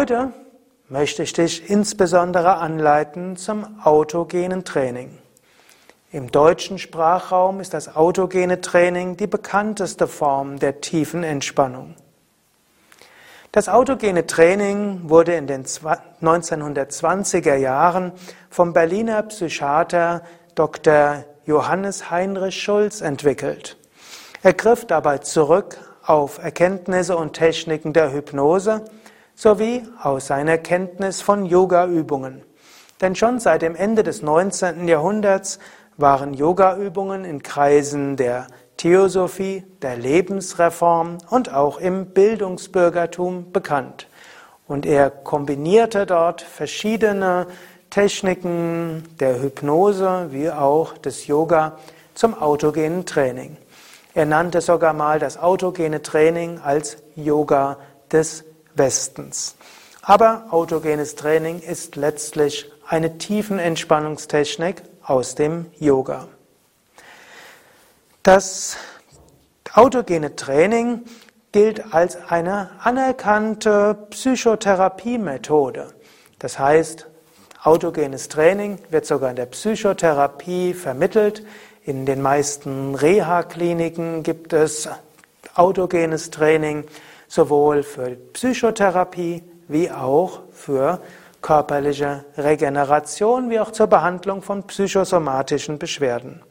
Heute 0.00 0.32
möchte 0.88 1.22
ich 1.22 1.34
dich 1.34 1.68
insbesondere 1.68 2.56
anleiten 2.56 3.36
zum 3.36 3.78
autogenen 3.84 4.64
Training. 4.64 5.18
Im 6.10 6.32
deutschen 6.32 6.78
Sprachraum 6.78 7.60
ist 7.60 7.74
das 7.74 7.96
autogene 7.96 8.62
Training 8.62 9.18
die 9.18 9.26
bekannteste 9.26 10.06
Form 10.06 10.58
der 10.58 10.80
tiefen 10.80 11.22
Entspannung. 11.22 11.96
Das 13.52 13.68
autogene 13.68 14.26
Training 14.26 15.10
wurde 15.10 15.34
in 15.34 15.46
den 15.46 15.66
1920er 15.66 17.56
Jahren 17.56 18.12
vom 18.48 18.72
Berliner 18.72 19.24
Psychiater 19.24 20.22
Dr. 20.54 21.26
Johannes 21.44 22.10
Heinrich 22.10 22.58
Schulz 22.62 23.02
entwickelt. 23.02 23.76
Er 24.42 24.54
griff 24.54 24.86
dabei 24.86 25.18
zurück 25.18 25.76
auf 26.02 26.42
Erkenntnisse 26.42 27.18
und 27.18 27.34
Techniken 27.34 27.92
der 27.92 28.14
Hypnose 28.14 28.86
sowie 29.40 29.82
aus 30.02 30.26
seiner 30.26 30.58
Kenntnis 30.58 31.22
von 31.22 31.46
Yoga-Übungen. 31.46 32.42
Denn 33.00 33.16
schon 33.16 33.40
seit 33.40 33.62
dem 33.62 33.74
Ende 33.74 34.02
des 34.02 34.20
19. 34.20 34.86
Jahrhunderts 34.86 35.58
waren 35.96 36.34
Yoga-Übungen 36.34 37.24
in 37.24 37.42
Kreisen 37.42 38.16
der 38.16 38.48
Theosophie, 38.76 39.64
der 39.80 39.96
Lebensreform 39.96 41.16
und 41.30 41.54
auch 41.54 41.78
im 41.78 42.06
Bildungsbürgertum 42.06 43.50
bekannt. 43.50 44.08
Und 44.68 44.84
er 44.84 45.08
kombinierte 45.08 46.04
dort 46.04 46.42
verschiedene 46.42 47.46
Techniken 47.88 49.04
der 49.20 49.40
Hypnose 49.40 50.28
wie 50.32 50.50
auch 50.50 50.98
des 50.98 51.26
Yoga 51.26 51.78
zum 52.12 52.34
autogenen 52.34 53.06
Training. 53.06 53.56
Er 54.12 54.26
nannte 54.26 54.60
sogar 54.60 54.92
mal 54.92 55.18
das 55.18 55.38
autogene 55.38 56.02
Training 56.02 56.60
als 56.62 56.98
Yoga 57.16 57.78
des 58.12 58.44
Westens. 58.74 59.56
Aber 60.02 60.46
autogenes 60.50 61.14
Training 61.14 61.60
ist 61.60 61.96
letztlich 61.96 62.70
eine 62.86 63.18
Tiefenentspannungstechnik 63.18 64.82
aus 65.02 65.34
dem 65.34 65.66
Yoga. 65.78 66.28
Das 68.22 68.76
autogene 69.72 70.36
Training 70.36 71.02
gilt 71.52 71.92
als 71.92 72.16
eine 72.28 72.70
anerkannte 72.80 74.06
Psychotherapiemethode. 74.10 75.92
Das 76.38 76.58
heißt, 76.58 77.06
autogenes 77.62 78.28
Training 78.28 78.78
wird 78.90 79.06
sogar 79.06 79.30
in 79.30 79.36
der 79.36 79.46
Psychotherapie 79.46 80.74
vermittelt. 80.74 81.44
In 81.84 82.06
den 82.06 82.22
meisten 82.22 82.94
Reha-Kliniken 82.94 84.22
gibt 84.22 84.52
es 84.52 84.88
autogenes 85.54 86.30
Training 86.30 86.84
sowohl 87.30 87.84
für 87.84 88.16
Psychotherapie 88.32 89.44
wie 89.68 89.90
auch 89.90 90.40
für 90.50 91.00
körperliche 91.40 92.24
Regeneration, 92.36 93.48
wie 93.48 93.60
auch 93.60 93.70
zur 93.70 93.86
Behandlung 93.86 94.42
von 94.42 94.64
psychosomatischen 94.64 95.78
Beschwerden. 95.78 96.42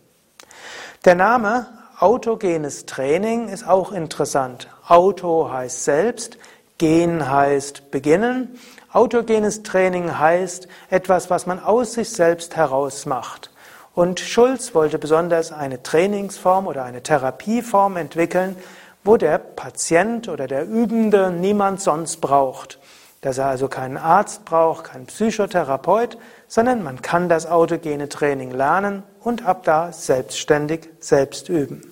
Der 1.05 1.15
Name 1.15 1.67
autogenes 1.99 2.85
Training 2.85 3.49
ist 3.49 3.67
auch 3.67 3.91
interessant. 3.91 4.69
Auto 4.87 5.51
heißt 5.51 5.83
selbst, 5.83 6.37
gen 6.77 7.29
heißt 7.29 7.91
beginnen. 7.91 8.57
Autogenes 8.93 9.63
Training 9.63 10.17
heißt 10.17 10.69
etwas, 10.89 11.29
was 11.29 11.45
man 11.45 11.59
aus 11.59 11.93
sich 11.93 12.09
selbst 12.09 12.55
heraus 12.55 13.05
macht. 13.05 13.51
Und 13.93 14.21
Schulz 14.21 14.73
wollte 14.73 14.97
besonders 14.97 15.51
eine 15.51 15.83
Trainingsform 15.83 16.67
oder 16.67 16.85
eine 16.85 17.03
Therapieform 17.03 17.97
entwickeln, 17.97 18.55
wo 19.03 19.17
der 19.17 19.37
Patient 19.37 20.27
oder 20.29 20.47
der 20.47 20.65
Übende 20.65 21.31
niemand 21.31 21.81
sonst 21.81 22.17
braucht. 22.17 22.79
Dass 23.21 23.37
er 23.37 23.47
also 23.47 23.67
keinen 23.67 23.97
Arzt 23.97 24.45
braucht, 24.45 24.85
keinen 24.85 25.05
Psychotherapeut, 25.05 26.17
sondern 26.47 26.83
man 26.83 27.01
kann 27.01 27.27
das 27.27 27.45
autogene 27.45 28.07
Training 28.07 28.51
lernen 28.51 29.03
und 29.21 29.45
ab 29.45 29.63
da 29.63 29.91
selbstständig 29.91 30.89
selbst 30.99 31.49
üben. 31.49 31.83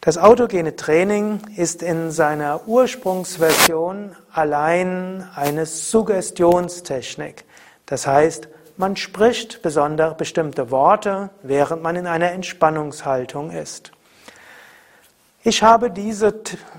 Das 0.00 0.18
autogene 0.18 0.76
Training 0.76 1.40
ist 1.56 1.82
in 1.82 2.12
seiner 2.12 2.68
Ursprungsversion 2.68 4.14
allein 4.32 5.28
eine 5.34 5.66
Suggestionstechnik. 5.66 7.44
Das 7.86 8.06
heißt, 8.06 8.48
man 8.76 8.94
spricht 8.94 9.62
besondere 9.62 10.14
bestimmte 10.14 10.70
Worte, 10.70 11.30
während 11.42 11.82
man 11.82 11.96
in 11.96 12.06
einer 12.06 12.30
Entspannungshaltung 12.30 13.50
ist. 13.50 13.90
Ich 15.48 15.62
habe 15.62 15.92
diese 15.92 16.34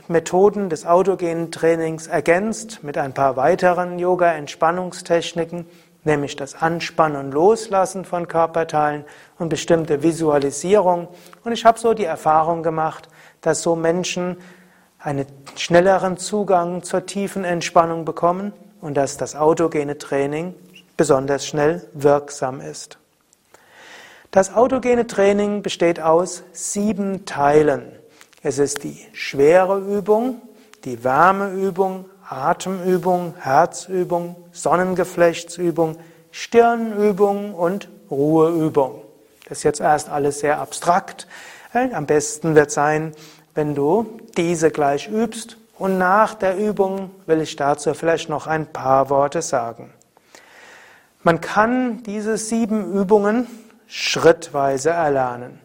Methoden 0.09 0.69
des 0.69 0.85
autogenen 0.85 1.53
Trainings 1.53 2.07
ergänzt 2.07 2.83
mit 2.83 2.97
ein 2.97 3.13
paar 3.13 3.37
weiteren 3.37 3.97
Yoga-Entspannungstechniken, 3.97 5.65
nämlich 6.03 6.35
das 6.35 6.53
Anspannen 6.53 7.27
und 7.27 7.31
Loslassen 7.31 8.03
von 8.03 8.27
Körperteilen 8.27 9.05
und 9.39 9.47
bestimmte 9.47 10.03
Visualisierung. 10.03 11.07
Und 11.45 11.53
ich 11.53 11.63
habe 11.63 11.79
so 11.79 11.93
die 11.93 12.03
Erfahrung 12.03 12.61
gemacht, 12.61 13.07
dass 13.39 13.61
so 13.61 13.77
Menschen 13.77 14.35
einen 14.99 15.27
schnelleren 15.55 16.17
Zugang 16.17 16.83
zur 16.83 17.05
tiefen 17.05 17.45
Entspannung 17.45 18.03
bekommen 18.03 18.51
und 18.81 18.97
dass 18.97 19.15
das 19.15 19.37
autogene 19.37 19.97
Training 19.97 20.53
besonders 20.97 21.47
schnell 21.47 21.87
wirksam 21.93 22.59
ist. 22.59 22.97
Das 24.31 24.53
autogene 24.53 25.07
Training 25.07 25.61
besteht 25.61 26.01
aus 26.01 26.43
sieben 26.51 27.23
Teilen. 27.23 27.93
Es 28.47 28.59
ist 28.59 28.85
die 28.85 28.97
schwere 29.11 29.77
Übung, 29.77 30.41
die 30.85 31.03
Wärmeübung, 31.03 32.05
Atemübung, 32.29 33.33
Herzübung, 33.41 34.37
Sonnengeflechtsübung, 34.53 35.97
Stirnübung 36.31 37.53
und 37.53 37.89
Ruheübung. 38.09 39.01
Das 39.49 39.57
ist 39.57 39.63
jetzt 39.65 39.81
erst 39.81 40.07
alles 40.07 40.39
sehr 40.39 40.59
abstrakt. 40.59 41.27
Äh, 41.73 41.91
am 41.91 42.05
besten 42.05 42.55
wird 42.55 42.71
sein, 42.71 43.11
wenn 43.53 43.75
du 43.75 44.17
diese 44.37 44.71
gleich 44.71 45.09
übst 45.09 45.57
und 45.77 45.97
nach 45.97 46.33
der 46.33 46.55
Übung 46.55 47.11
will 47.25 47.41
ich 47.41 47.57
dazu 47.57 47.93
vielleicht 47.93 48.29
noch 48.29 48.47
ein 48.47 48.65
paar 48.65 49.09
Worte 49.09 49.41
sagen. 49.41 49.91
Man 51.21 51.41
kann 51.41 52.01
diese 52.03 52.37
sieben 52.37 52.93
Übungen 52.93 53.45
schrittweise 53.87 54.91
erlernen. 54.91 55.59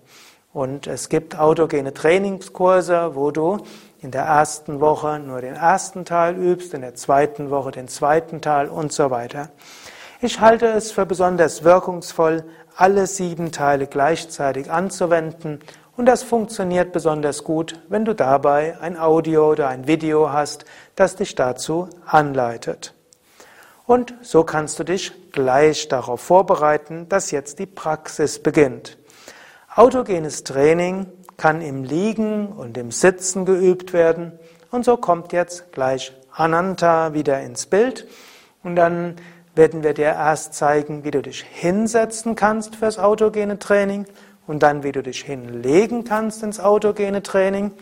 Und 0.52 0.86
es 0.86 1.08
gibt 1.08 1.38
autogene 1.38 1.94
Trainingskurse, 1.94 3.14
wo 3.14 3.30
du 3.30 3.58
in 4.00 4.10
der 4.10 4.24
ersten 4.24 4.80
Woche 4.80 5.18
nur 5.18 5.40
den 5.40 5.54
ersten 5.54 6.04
Teil 6.04 6.36
übst, 6.36 6.74
in 6.74 6.82
der 6.82 6.94
zweiten 6.94 7.50
Woche 7.50 7.70
den 7.70 7.88
zweiten 7.88 8.42
Teil 8.42 8.68
und 8.68 8.92
so 8.92 9.10
weiter. 9.10 9.48
Ich 10.20 10.40
halte 10.40 10.66
es 10.66 10.92
für 10.92 11.06
besonders 11.06 11.64
wirkungsvoll, 11.64 12.44
alle 12.76 13.06
sieben 13.06 13.50
Teile 13.50 13.86
gleichzeitig 13.86 14.70
anzuwenden 14.70 15.60
und 15.96 16.06
das 16.06 16.22
funktioniert 16.22 16.92
besonders 16.92 17.44
gut, 17.44 17.80
wenn 17.88 18.04
du 18.04 18.14
dabei 18.14 18.78
ein 18.80 18.98
Audio 18.98 19.50
oder 19.50 19.68
ein 19.68 19.86
Video 19.86 20.32
hast, 20.32 20.64
das 20.96 21.16
dich 21.16 21.34
dazu 21.34 21.88
anleitet. 22.06 22.94
Und 23.84 24.14
so 24.22 24.44
kannst 24.44 24.78
du 24.78 24.84
dich 24.84 25.32
gleich 25.32 25.88
darauf 25.88 26.20
vorbereiten, 26.20 27.08
dass 27.08 27.30
jetzt 27.30 27.58
die 27.58 27.66
Praxis 27.66 28.38
beginnt. 28.38 28.96
Autogenes 29.74 30.44
Training 30.44 31.06
kann 31.38 31.62
im 31.62 31.82
Liegen 31.82 32.48
und 32.48 32.76
im 32.76 32.90
Sitzen 32.90 33.46
geübt 33.46 33.94
werden. 33.94 34.32
Und 34.70 34.84
so 34.84 34.98
kommt 34.98 35.32
jetzt 35.32 35.72
gleich 35.72 36.12
Ananta 36.30 37.14
wieder 37.14 37.40
ins 37.40 37.64
Bild. 37.64 38.06
Und 38.62 38.76
dann 38.76 39.16
werden 39.54 39.82
wir 39.82 39.94
dir 39.94 40.08
erst 40.08 40.52
zeigen, 40.52 41.04
wie 41.04 41.10
du 41.10 41.22
dich 41.22 41.42
hinsetzen 41.42 42.34
kannst 42.34 42.76
fürs 42.76 42.98
autogene 42.98 43.58
Training 43.58 44.04
und 44.46 44.62
dann, 44.62 44.82
wie 44.82 44.92
du 44.92 45.02
dich 45.02 45.22
hinlegen 45.22 46.04
kannst 46.04 46.42
ins 46.42 46.60
autogene 46.60 47.22
Training. 47.22 47.72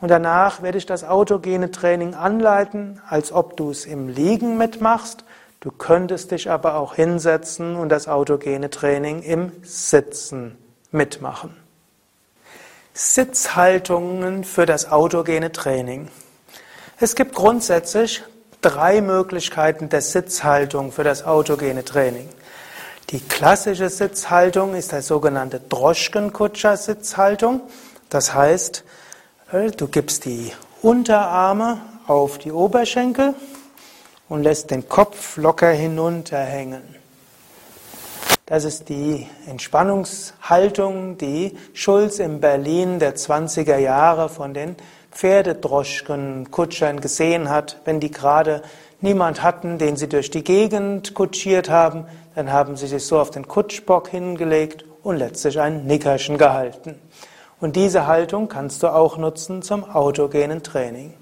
Und 0.00 0.12
danach 0.12 0.62
werde 0.62 0.78
ich 0.78 0.86
das 0.86 1.02
autogene 1.02 1.72
Training 1.72 2.14
anleiten, 2.14 3.00
als 3.08 3.32
ob 3.32 3.56
du 3.56 3.72
es 3.72 3.84
im 3.84 4.08
Liegen 4.08 4.58
mitmachst. 4.58 5.24
Du 5.58 5.72
könntest 5.72 6.30
dich 6.30 6.48
aber 6.48 6.76
auch 6.76 6.94
hinsetzen 6.94 7.74
und 7.74 7.88
das 7.88 8.06
autogene 8.06 8.70
Training 8.70 9.22
im 9.22 9.50
Sitzen 9.62 10.61
mitmachen. 10.92 11.56
Sitzhaltungen 12.94 14.44
für 14.44 14.66
das 14.66 14.90
autogene 14.90 15.50
Training. 15.50 16.08
Es 17.00 17.14
gibt 17.14 17.34
grundsätzlich 17.34 18.22
drei 18.60 19.00
Möglichkeiten 19.00 19.88
der 19.88 20.02
Sitzhaltung 20.02 20.92
für 20.92 21.04
das 21.04 21.24
autogene 21.24 21.84
Training. 21.84 22.28
Die 23.10 23.20
klassische 23.20 23.88
Sitzhaltung 23.88 24.74
ist 24.74 24.92
der 24.92 25.02
sogenannte 25.02 25.60
Droschkenkutscher-Sitzhaltung. 25.60 27.62
Das 28.08 28.34
heißt, 28.34 28.84
äh, 29.52 29.70
du 29.70 29.88
gibst 29.88 30.24
die 30.24 30.52
Unterarme 30.80 31.80
auf 32.06 32.38
die 32.38 32.52
Oberschenkel 32.52 33.34
und 34.28 34.42
lässt 34.42 34.70
den 34.70 34.88
Kopf 34.88 35.36
locker 35.36 35.70
hinunterhängen. 35.70 37.01
Das 38.52 38.64
ist 38.66 38.90
die 38.90 39.26
Entspannungshaltung, 39.46 41.16
die 41.16 41.56
Schulz 41.72 42.18
in 42.18 42.38
Berlin 42.38 42.98
der 42.98 43.16
20er 43.16 43.78
Jahre 43.78 44.28
von 44.28 44.52
den 44.52 44.76
Pferdedroschken, 45.10 46.50
Kutschern 46.50 47.00
gesehen 47.00 47.48
hat, 47.48 47.80
wenn 47.86 47.98
die 47.98 48.10
gerade 48.10 48.60
niemand 49.00 49.42
hatten, 49.42 49.78
den 49.78 49.96
sie 49.96 50.06
durch 50.06 50.30
die 50.30 50.44
Gegend 50.44 51.14
kutschiert 51.14 51.70
haben, 51.70 52.04
dann 52.34 52.52
haben 52.52 52.76
sie 52.76 52.88
sich 52.88 53.06
so 53.06 53.18
auf 53.18 53.30
den 53.30 53.48
Kutschbock 53.48 54.10
hingelegt 54.10 54.84
und 55.02 55.16
letztlich 55.16 55.58
ein 55.58 55.86
Nickerchen 55.86 56.36
gehalten. 56.36 56.98
Und 57.58 57.74
diese 57.74 58.06
Haltung 58.06 58.48
kannst 58.48 58.82
du 58.82 58.88
auch 58.88 59.16
nutzen 59.16 59.62
zum 59.62 59.82
autogenen 59.82 60.62
Training. 60.62 61.14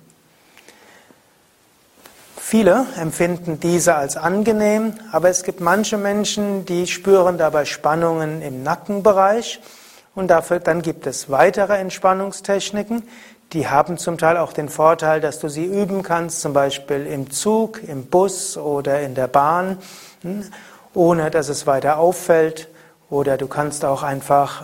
Viele 2.43 2.87
empfinden 2.97 3.61
diese 3.61 3.95
als 3.95 4.17
angenehm, 4.17 4.95
aber 5.13 5.29
es 5.29 5.45
gibt 5.45 5.61
manche 5.61 5.97
Menschen, 5.97 6.65
die 6.65 6.89
spüren 6.89 7.39
dabei 7.39 7.65
Spannungen 7.65 8.43
im 8.43 8.65
Nackenbereich 8.65 9.61
und 10.17 10.29
dafür 10.29 10.59
dann 10.59 10.83
gibt 10.83 11.07
es 11.07 11.31
weitere 11.31 11.77
Entspannungstechniken, 11.77 13.05
die 13.53 13.69
haben 13.69 13.99
zum 13.99 14.17
Teil 14.17 14.37
auch 14.37 14.53
den 14.53 14.69
Vorteil, 14.69 15.21
dass 15.21 15.39
du 15.39 15.49
sie 15.49 15.65
üben 15.65 16.03
kannst, 16.03 16.41
zum 16.41 16.53
Beispiel 16.53 17.07
im 17.07 17.31
Zug, 17.31 17.83
im 17.87 18.07
Bus 18.07 18.57
oder 18.57 19.01
in 19.01 19.15
der 19.15 19.27
Bahn, 19.29 19.79
hm, 20.23 20.45
ohne 20.95 21.31
dass 21.31 21.49
es 21.49 21.67
weiter 21.67 21.99
auffällt. 21.99 22.69
Oder 23.11 23.37
du 23.37 23.49
kannst 23.49 23.85
auch 23.85 24.05
einfach 24.05 24.63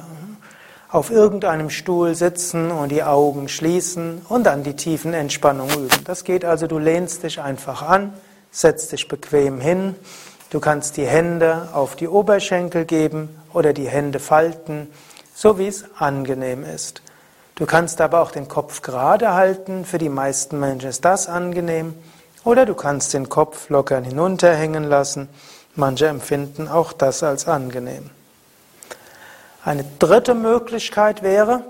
auf 0.97 1.11
irgendeinem 1.11 1.69
Stuhl 1.69 2.15
sitzen 2.15 2.71
und 2.71 2.89
die 2.89 3.03
Augen 3.03 3.49
schließen 3.49 4.23
und 4.31 4.45
dann 4.45 4.63
die 4.63 4.77
tiefen 4.77 5.13
Entspannung 5.13 5.69
üben. 5.69 6.05
Das 6.05 6.25
geht 6.25 6.43
also, 6.43 6.67
du 6.67 6.79
lehnst 6.79 7.23
dich 7.23 7.39
einfach 7.39 7.83
an, 7.83 8.15
setzt 8.51 8.93
dich 8.93 9.07
bequem 9.07 9.61
hin. 9.61 9.95
Du 10.49 10.59
kannst 10.59 10.97
die 10.97 11.07
Hände 11.07 11.69
auf 11.75 11.97
die 11.97 12.09
Oberschenkel 12.09 12.87
geben 12.87 13.29
oder 13.53 13.75
die 13.75 13.89
Hände 13.89 14.19
falten, 14.21 14.89
so 15.35 15.59
wie 15.59 15.67
es 15.67 15.85
angenehm 15.99 16.65
ist. 16.65 17.03
Du 17.57 17.67
kannst 17.67 18.01
aber 18.01 18.23
auch 18.23 18.31
den 18.31 18.49
Kopf 18.49 18.81
gerade 18.81 19.35
halten. 19.35 19.85
Für 19.85 19.99
die 19.99 20.09
meisten 20.09 20.59
Menschen 20.59 20.89
ist 20.89 21.05
das 21.05 21.29
angenehm. 21.29 21.95
Oder 22.43 22.65
du 22.65 22.75
kannst 22.75 23.13
den 23.13 23.29
Kopf 23.29 23.69
locker 23.69 24.01
hinunterhängen 24.01 24.85
lassen. 24.85 25.29
Manche 25.75 26.07
empfinden 26.07 26.69
auch 26.69 26.95
das 26.95 27.23
als 27.23 27.47
angenehm. 27.49 28.16
Eine 29.67 29.85
dritte 29.99 30.37
Möglichkeit 30.37 31.25
wäre, 31.25 31.65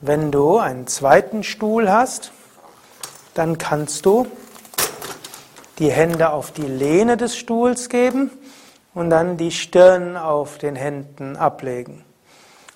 wenn 0.00 0.32
du 0.32 0.58
einen 0.58 0.88
zweiten 0.88 1.44
Stuhl 1.44 1.88
hast, 1.88 2.32
dann 3.34 3.58
kannst 3.58 4.06
du 4.06 4.26
die 5.78 5.92
Hände 5.92 6.30
auf 6.30 6.50
die 6.50 6.66
Lehne 6.66 7.16
des 7.16 7.36
Stuhls 7.36 7.90
geben 7.90 8.32
und 8.92 9.10
dann 9.10 9.36
die 9.36 9.52
Stirn 9.52 10.16
auf 10.16 10.58
den 10.58 10.74
Händen 10.74 11.36
ablegen. 11.36 12.04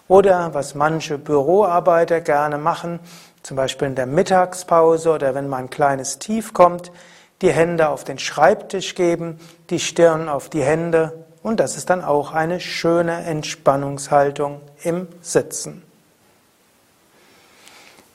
Oder 0.06 0.54
was 0.54 0.76
manche 0.76 1.18
Büroarbeiter 1.18 2.20
gerne 2.20 2.56
machen, 2.56 3.00
zum 3.42 3.56
Beispiel 3.56 3.88
in 3.88 3.96
der 3.96 4.06
Mittagspause 4.06 5.10
oder 5.10 5.34
wenn 5.34 5.48
mal 5.48 5.56
ein 5.56 5.70
kleines 5.70 6.20
Tief 6.20 6.54
kommt, 6.54 6.92
die 7.40 7.50
Hände 7.50 7.88
auf 7.88 8.04
den 8.04 8.20
Schreibtisch 8.20 8.94
geben, 8.94 9.40
die 9.70 9.80
Stirn 9.80 10.28
auf 10.28 10.48
die 10.50 10.62
Hände 10.62 11.21
und 11.42 11.58
das 11.58 11.76
ist 11.76 11.90
dann 11.90 12.04
auch 12.04 12.32
eine 12.32 12.60
schöne 12.60 13.24
Entspannungshaltung 13.24 14.60
im 14.82 15.08
Sitzen. 15.20 15.82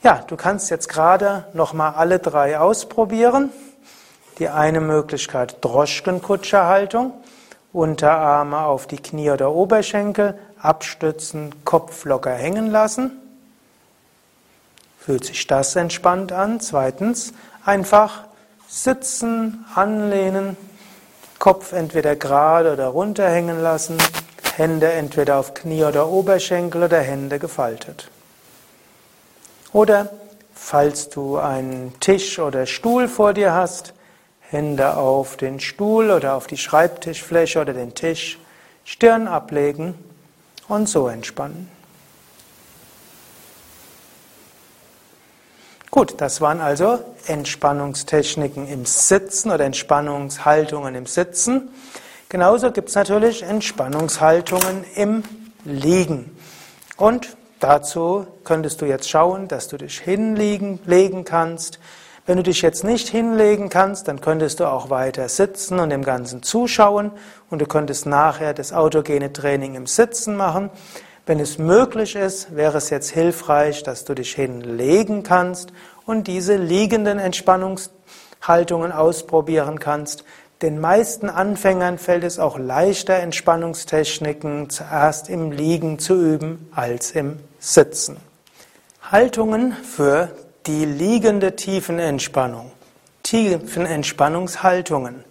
Ja, 0.04 0.24
du 0.28 0.38
kannst 0.38 0.70
jetzt 0.70 0.88
gerade 0.88 1.46
nochmal 1.54 1.96
alle 1.96 2.20
drei 2.20 2.60
ausprobieren. 2.60 3.50
Die 4.40 4.48
eine 4.48 4.80
Möglichkeit 4.80 5.58
Droschkenkutscherhaltung, 5.62 7.14
Unterarme 7.74 8.60
auf 8.60 8.88
die 8.88 8.98
Knie 8.98 9.32
oder 9.32 9.52
Oberschenkel, 9.52 10.38
abstützen, 10.62 11.54
Kopf 11.66 12.06
locker 12.06 12.32
hängen 12.32 12.72
lassen. 12.72 13.12
Fühlt 15.00 15.26
sich 15.26 15.48
das 15.48 15.76
entspannt 15.76 16.32
an? 16.32 16.60
Zweitens, 16.60 17.34
einfach 17.66 18.26
sitzen, 18.68 19.66
anlehnen, 19.74 20.56
Kopf 21.40 21.72
entweder 21.72 22.16
gerade 22.16 22.74
oder 22.74 22.88
runter 22.88 23.30
hängen 23.30 23.62
lassen, 23.62 23.98
Hände 24.56 24.92
entweder 24.92 25.38
auf 25.38 25.54
Knie 25.54 25.84
oder 25.84 26.08
Oberschenkel 26.08 26.84
oder 26.84 27.00
Hände 27.00 27.40
gefaltet. 27.40 28.10
Oder 29.72 30.10
falls 30.54 31.10
du 31.10 31.38
einen 31.38 32.00
Tisch 32.00 32.40
oder 32.40 32.66
Stuhl 32.66 33.08
vor 33.08 33.34
dir 33.34 33.54
hast, 33.54 33.94
Hände 34.40 34.98
auf 34.98 35.38
den 35.38 35.60
Stuhl 35.60 36.10
oder 36.10 36.36
auf 36.36 36.48
die 36.48 36.58
Schreibtischfläche 36.58 37.60
oder 37.60 37.74
den 37.74 37.94
Tisch, 37.94 38.40
Stirn 38.86 39.28
ablegen 39.28 39.94
und 40.68 40.88
so 40.88 41.08
entspannen. 41.08 41.70
Gut, 45.90 46.16
das 46.18 46.42
waren 46.42 46.60
also 46.60 47.00
Entspannungstechniken 47.28 48.68
im 48.68 48.86
Sitzen 48.86 49.52
oder 49.52 49.64
Entspannungshaltungen 49.64 50.96
im 50.96 51.06
Sitzen. 51.06 51.70
Genauso 52.30 52.72
gibt 52.72 52.90
es 52.90 52.96
natürlich 52.96 53.44
Entspannungshaltungen 53.44 54.84
im 54.96 55.24
Liegen. 55.64 56.38
Und 56.98 57.38
dazu 57.62 58.28
könntest 58.44 58.82
du 58.82 58.86
jetzt 58.86 59.10
schauen, 59.10 59.48
dass 59.48 59.70
du 59.70 59.78
dich 59.78 60.00
hinlegen 60.00 60.80
legen 60.86 61.24
kannst. 61.24 61.80
Wenn 62.26 62.36
du 62.36 62.44
dich 62.44 62.62
jetzt 62.62 62.84
nicht 62.84 63.08
hinlegen 63.08 63.70
kannst, 63.70 64.10
dann 64.10 64.20
könntest 64.20 64.60
du 64.60 64.66
auch 64.66 64.90
weiter 64.90 65.30
sitzen 65.30 65.80
und 65.80 65.90
dem 65.90 66.04
Ganzen 66.04 66.44
zuschauen 66.44 67.12
und 67.50 67.60
du 67.60 67.66
könntest 67.66 68.06
nachher 68.06 68.54
das 68.54 68.74
autogene 68.74 69.32
Training 69.32 69.76
im 69.76 69.88
Sitzen 69.88 70.36
machen. 70.36 70.70
Wenn 71.28 71.40
es 71.42 71.58
möglich 71.58 72.16
ist, 72.16 72.56
wäre 72.56 72.78
es 72.78 72.90
jetzt 72.90 73.10
hilfreich, 73.10 73.84
dass 73.84 74.06
du 74.06 74.14
dich 74.14 74.34
hinlegen 74.34 75.24
kannst 75.24 75.74
und 76.06 76.26
diese 76.26 76.56
liegenden 76.56 77.20
Entspannungshaltungen 77.20 78.94
ausprobieren 78.94 79.78
kannst. 79.78 80.24
Den 80.62 80.80
meisten 80.80 81.30
Anfängern 81.30 81.98
fällt 81.98 82.24
es 82.24 82.40
auch 82.40 82.58
leichter, 82.58 83.16
Entspannungstechniken 83.16 84.70
zuerst 84.70 85.28
im 85.28 85.52
Liegen 85.52 86.00
zu 86.00 86.16
üben 86.16 86.72
als 86.74 87.12
im 87.12 87.40
Sitzen. 87.60 88.16
Haltungen 89.02 89.74
für 89.74 90.30
die 90.66 90.86
liegende 90.86 91.58
Tiefenentspannung. 91.58 92.72
Tiefenentspannungshaltungen. 93.24 95.26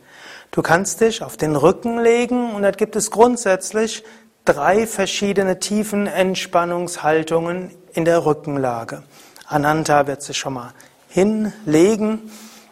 Du 0.50 0.60
kannst 0.60 1.00
dich 1.00 1.22
auf 1.22 1.38
den 1.38 1.56
Rücken 1.56 2.00
legen 2.00 2.54
und 2.54 2.60
da 2.60 2.70
gibt 2.70 2.96
es 2.96 3.10
grundsätzlich 3.10 4.04
drei 4.46 4.86
verschiedene 4.86 5.60
Tiefenentspannungshaltungen 5.60 7.70
in 7.92 8.06
der 8.06 8.24
Rückenlage. 8.24 9.02
Ananta 9.46 10.06
wird 10.06 10.22
sich 10.22 10.38
schon 10.38 10.54
mal 10.54 10.72
hinlegen. 11.08 12.30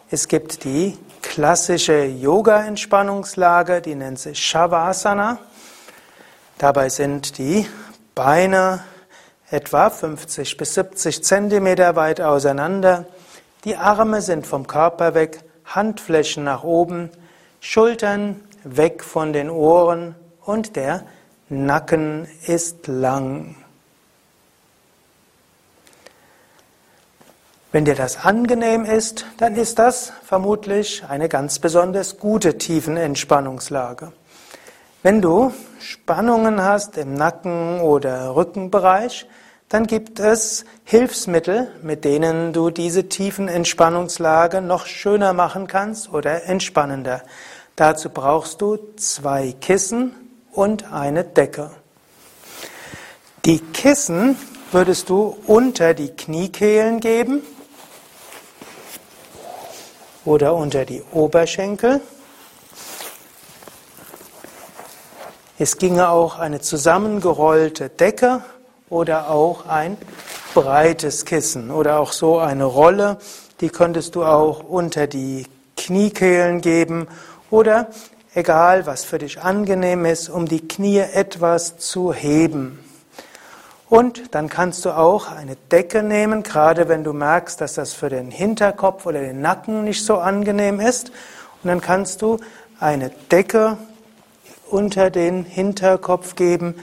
Es 0.09 0.27
gibt 0.27 0.63
die 0.63 0.97
klassische 1.21 2.05
Yoga-Entspannungslage, 2.05 3.81
die 3.81 3.93
nennt 3.95 4.19
sich 4.19 4.39
Shavasana. 4.39 5.39
Dabei 6.57 6.87
sind 6.89 7.37
die 7.37 7.67
Beine 8.15 8.83
etwa 9.49 9.89
50 9.89 10.57
bis 10.57 10.73
70 10.75 11.23
Zentimeter 11.23 11.95
weit 11.95 12.19
auseinander. 12.21 13.05
Die 13.65 13.75
Arme 13.75 14.21
sind 14.21 14.47
vom 14.47 14.67
Körper 14.67 15.13
weg, 15.13 15.43
Handflächen 15.65 16.45
nach 16.45 16.63
oben, 16.63 17.09
Schultern 17.59 18.39
weg 18.63 19.03
von 19.03 19.33
den 19.33 19.49
Ohren 19.49 20.15
und 20.41 20.77
der 20.77 21.03
Nacken 21.49 22.27
ist 22.47 22.87
lang. 22.87 23.55
Wenn 27.71 27.85
dir 27.85 27.93
das 27.93 28.25
angenehm 28.25 28.83
ist, 28.83 29.27
dann 29.37 29.55
ist 29.55 29.77
das 29.77 30.11
vermutlich 30.23 31.03
eine 31.07 31.29
ganz 31.29 31.59
besonders 31.59 32.17
gute 32.17 32.57
Tiefenentspannungslage. 32.57 34.11
Wenn 35.03 35.21
du 35.21 35.53
Spannungen 35.77 36.63
hast 36.63 36.97
im 36.97 37.13
Nacken- 37.13 37.79
oder 37.79 38.35
Rückenbereich, 38.35 39.27
dann 39.69 39.85
gibt 39.85 40.19
es 40.19 40.65
Hilfsmittel, 40.83 41.67
mit 41.83 42.05
denen 42.05 42.53
du 42.53 42.71
diese 42.71 43.07
tiefen 43.07 43.49
Entspannungslage 43.49 44.61
noch 44.61 44.87
schöner 44.87 45.33
machen 45.33 45.67
kannst 45.67 46.11
oder 46.11 46.45
entspannender. 46.45 47.21
Dazu 47.75 48.09
brauchst 48.09 48.61
du 48.61 48.79
zwei 48.95 49.53
Kissen 49.61 50.24
und 50.55 50.91
eine 50.91 51.23
Decke. 51.23 51.71
Die 53.45 53.59
Kissen 53.59 54.37
würdest 54.71 55.09
du 55.09 55.37
unter 55.45 55.93
die 55.93 56.09
Kniekehlen 56.09 56.99
geben 56.99 57.41
oder 60.23 60.55
unter 60.55 60.85
die 60.85 61.03
Oberschenkel. 61.11 62.01
Es 65.59 65.77
ginge 65.77 66.09
auch 66.09 66.39
eine 66.39 66.59
zusammengerollte 66.59 67.89
Decke 67.89 68.43
oder 68.89 69.29
auch 69.29 69.67
ein 69.67 69.97
breites 70.53 71.25
Kissen 71.25 71.69
oder 71.69 71.99
auch 71.99 72.11
so 72.11 72.39
eine 72.39 72.65
Rolle, 72.65 73.17
die 73.61 73.69
könntest 73.69 74.15
du 74.15 74.23
auch 74.23 74.63
unter 74.63 75.07
die 75.07 75.45
Kniekehlen 75.77 76.61
geben 76.61 77.07
oder 77.51 77.89
egal 78.35 78.85
was 78.85 79.03
für 79.03 79.17
dich 79.17 79.41
angenehm 79.41 80.05
ist, 80.05 80.29
um 80.29 80.45
die 80.45 80.67
Knie 80.67 80.99
etwas 80.99 81.77
zu 81.77 82.13
heben. 82.13 82.79
Und 83.87 84.35
dann 84.35 84.49
kannst 84.49 84.83
du 84.85 84.91
auch 84.91 85.31
eine 85.31 85.55
Decke 85.71 86.03
nehmen, 86.03 86.43
gerade 86.43 86.89
wenn 86.89 87.03
du 87.03 87.13
merkst, 87.13 87.61
dass 87.61 87.75
das 87.75 87.93
für 87.93 88.09
den 88.09 88.31
Hinterkopf 88.31 89.05
oder 89.05 89.21
den 89.21 89.41
Nacken 89.41 89.83
nicht 89.83 90.03
so 90.03 90.17
angenehm 90.17 90.79
ist. 90.79 91.09
Und 91.63 91.69
dann 91.69 91.81
kannst 91.81 92.21
du 92.21 92.39
eine 92.79 93.09
Decke 93.31 93.77
unter 94.69 95.09
den 95.11 95.45
Hinterkopf 95.45 96.35
geben. 96.35 96.75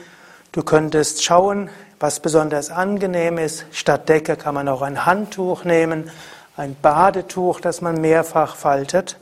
Du 0.53 0.63
könntest 0.63 1.23
schauen, 1.23 1.69
was 1.99 2.19
besonders 2.19 2.71
angenehm 2.71 3.37
ist. 3.37 3.65
Statt 3.71 4.09
Decke 4.09 4.37
kann 4.37 4.55
man 4.55 4.67
auch 4.69 4.81
ein 4.81 5.05
Handtuch 5.05 5.65
nehmen, 5.65 6.09
ein 6.55 6.75
Badetuch, 6.81 7.59
das 7.59 7.81
man 7.81 7.99
mehrfach 7.99 8.55
faltet. 8.55 9.17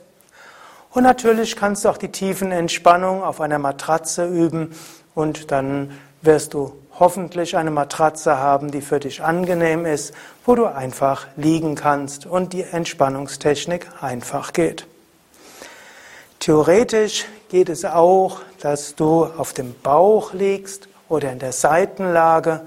Und 0.92 1.04
natürlich 1.04 1.56
kannst 1.56 1.84
du 1.84 1.88
auch 1.88 1.96
die 1.96 2.12
tiefen 2.12 2.52
Entspannung 2.52 3.22
auf 3.22 3.40
einer 3.40 3.58
Matratze 3.58 4.26
üben 4.26 4.74
und 5.14 5.50
dann 5.50 5.90
wirst 6.20 6.52
du 6.52 6.72
hoffentlich 6.98 7.56
eine 7.56 7.70
Matratze 7.70 8.36
haben, 8.36 8.70
die 8.70 8.82
für 8.82 9.00
dich 9.00 9.22
angenehm 9.22 9.86
ist, 9.86 10.12
wo 10.44 10.54
du 10.54 10.66
einfach 10.66 11.26
liegen 11.36 11.76
kannst 11.76 12.26
und 12.26 12.52
die 12.52 12.62
Entspannungstechnik 12.62 13.86
einfach 14.02 14.52
geht. 14.52 14.86
Theoretisch 16.40 17.24
geht 17.48 17.70
es 17.70 17.86
auch, 17.86 18.40
dass 18.60 18.94
du 18.94 19.24
auf 19.24 19.54
dem 19.54 19.74
Bauch 19.82 20.34
liegst 20.34 20.88
oder 21.08 21.32
in 21.32 21.38
der 21.38 21.52
Seitenlage, 21.52 22.66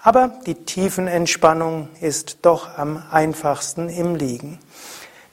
aber 0.00 0.32
die 0.46 0.54
Tiefenentspannung 0.54 1.88
ist 2.00 2.38
doch 2.42 2.78
am 2.78 3.02
einfachsten 3.10 3.88
im 3.88 4.14
Liegen. 4.14 4.60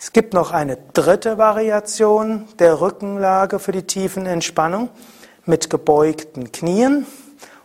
Es 0.06 0.12
gibt 0.12 0.34
noch 0.34 0.52
eine 0.52 0.78
dritte 0.92 1.38
Variation 1.38 2.46
der 2.60 2.82
Rückenlage 2.82 3.58
für 3.58 3.72
die 3.72 3.84
Tiefenentspannung 3.84 4.90
mit 5.46 5.70
gebeugten 5.70 6.52
Knien 6.52 7.08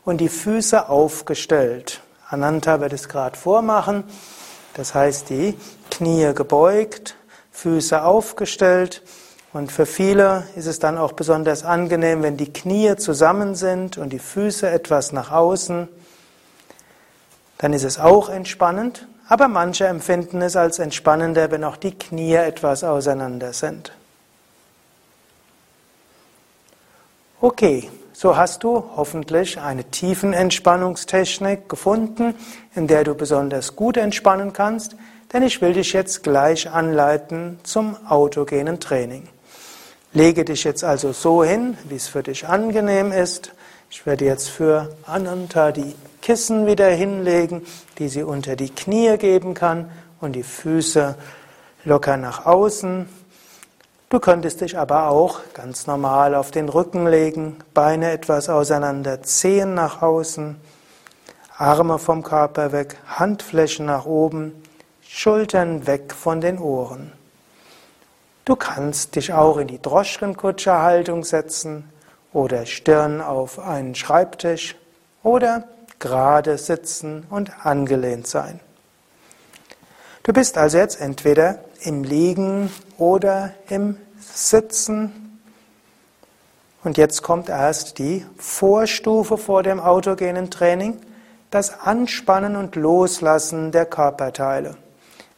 und 0.04 0.20
die 0.20 0.28
Füße 0.28 0.88
aufgestellt. 0.88 2.00
Ananta 2.28 2.80
wird 2.80 2.92
es 2.92 3.08
gerade 3.08 3.36
vormachen. 3.36 4.04
Das 4.74 4.94
heißt, 4.94 5.30
die 5.30 5.58
Knie 5.90 6.32
gebeugt, 6.32 7.16
Füße 7.50 8.04
aufgestellt. 8.04 9.02
Und 9.52 9.72
für 9.72 9.84
viele 9.84 10.46
ist 10.54 10.66
es 10.66 10.78
dann 10.78 10.96
auch 10.96 11.14
besonders 11.14 11.64
angenehm, 11.64 12.22
wenn 12.22 12.36
die 12.36 12.52
Knie 12.52 12.94
zusammen 12.94 13.56
sind 13.56 13.98
und 13.98 14.10
die 14.10 14.20
Füße 14.20 14.70
etwas 14.70 15.10
nach 15.10 15.32
außen. 15.32 15.88
Dann 17.58 17.72
ist 17.72 17.84
es 17.84 17.98
auch 17.98 18.28
entspannend. 18.28 19.08
Aber 19.28 19.46
manche 19.46 19.86
empfinden 19.86 20.40
es 20.40 20.56
als 20.56 20.78
entspannender, 20.78 21.50
wenn 21.50 21.62
auch 21.62 21.76
die 21.76 21.92
Knie 21.92 22.34
etwas 22.34 22.82
auseinander 22.82 23.52
sind. 23.52 23.92
Okay, 27.40 27.88
so 28.14 28.36
hast 28.36 28.64
du 28.64 28.82
hoffentlich 28.96 29.60
eine 29.60 29.84
Tiefenentspannungstechnik 29.84 31.68
gefunden, 31.68 32.34
in 32.74 32.88
der 32.88 33.04
du 33.04 33.14
besonders 33.14 33.76
gut 33.76 33.96
entspannen 33.96 34.52
kannst, 34.52 34.96
denn 35.32 35.42
ich 35.42 35.60
will 35.60 35.74
dich 35.74 35.92
jetzt 35.92 36.24
gleich 36.24 36.70
anleiten 36.70 37.60
zum 37.62 37.96
autogenen 38.08 38.80
Training. 38.80 39.28
Lege 40.14 40.44
dich 40.44 40.64
jetzt 40.64 40.82
also 40.82 41.12
so 41.12 41.44
hin, 41.44 41.76
wie 41.88 41.96
es 41.96 42.08
für 42.08 42.22
dich 42.22 42.48
angenehm 42.48 43.12
ist. 43.12 43.52
Ich 43.90 44.04
werde 44.06 44.24
jetzt 44.24 44.48
für 44.48 44.96
Ananta 45.06 45.70
die 45.70 45.94
Kissen 46.28 46.66
wieder 46.66 46.90
hinlegen, 46.90 47.64
die 47.98 48.10
sie 48.10 48.22
unter 48.22 48.54
die 48.54 48.68
Knie 48.68 49.16
geben 49.16 49.54
kann 49.54 49.90
und 50.20 50.32
die 50.32 50.42
Füße 50.42 51.14
locker 51.86 52.18
nach 52.18 52.44
außen. 52.44 53.08
Du 54.10 54.20
könntest 54.20 54.60
dich 54.60 54.76
aber 54.76 55.08
auch 55.08 55.40
ganz 55.54 55.86
normal 55.86 56.34
auf 56.34 56.50
den 56.50 56.68
Rücken 56.68 57.06
legen, 57.06 57.56
Beine 57.72 58.10
etwas 58.10 58.50
auseinander, 58.50 59.22
Zehen 59.22 59.72
nach 59.72 60.02
außen, 60.02 60.56
Arme 61.56 61.98
vom 61.98 62.22
Körper 62.22 62.72
weg, 62.72 62.98
Handflächen 63.06 63.86
nach 63.86 64.04
oben, 64.04 64.52
Schultern 65.00 65.86
weg 65.86 66.12
von 66.12 66.42
den 66.42 66.58
Ohren. 66.58 67.10
Du 68.44 68.54
kannst 68.54 69.16
dich 69.16 69.32
auch 69.32 69.56
in 69.56 69.68
die 69.68 69.80
Droschkenkutscherhaltung 69.80 71.24
setzen 71.24 71.88
oder 72.34 72.66
Stirn 72.66 73.22
auf 73.22 73.58
einen 73.58 73.94
Schreibtisch 73.94 74.76
oder 75.22 75.64
gerade 75.98 76.58
sitzen 76.58 77.26
und 77.30 77.64
angelehnt 77.64 78.26
sein. 78.26 78.60
Du 80.22 80.32
bist 80.32 80.58
also 80.58 80.78
jetzt 80.78 81.00
entweder 81.00 81.58
im 81.82 82.04
Liegen 82.04 82.70
oder 82.98 83.54
im 83.68 83.96
Sitzen. 84.20 85.40
Und 86.84 86.98
jetzt 86.98 87.22
kommt 87.22 87.48
erst 87.48 87.98
die 87.98 88.26
Vorstufe 88.36 89.38
vor 89.38 89.62
dem 89.62 89.80
autogenen 89.80 90.50
Training, 90.50 91.00
das 91.50 91.80
Anspannen 91.80 92.56
und 92.56 92.76
Loslassen 92.76 93.72
der 93.72 93.86
Körperteile. 93.86 94.76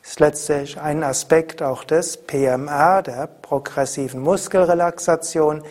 Das 0.03 0.11
ist 0.11 0.21
letztlich 0.21 0.81
ein 0.81 1.05
Aspekt 1.05 1.63
auch 1.63 1.85
des 1.85 2.17
PMR, 2.17 3.03
der 3.03 3.29
progressiven 3.29 4.21
Muskelrelaxation, 4.23 5.63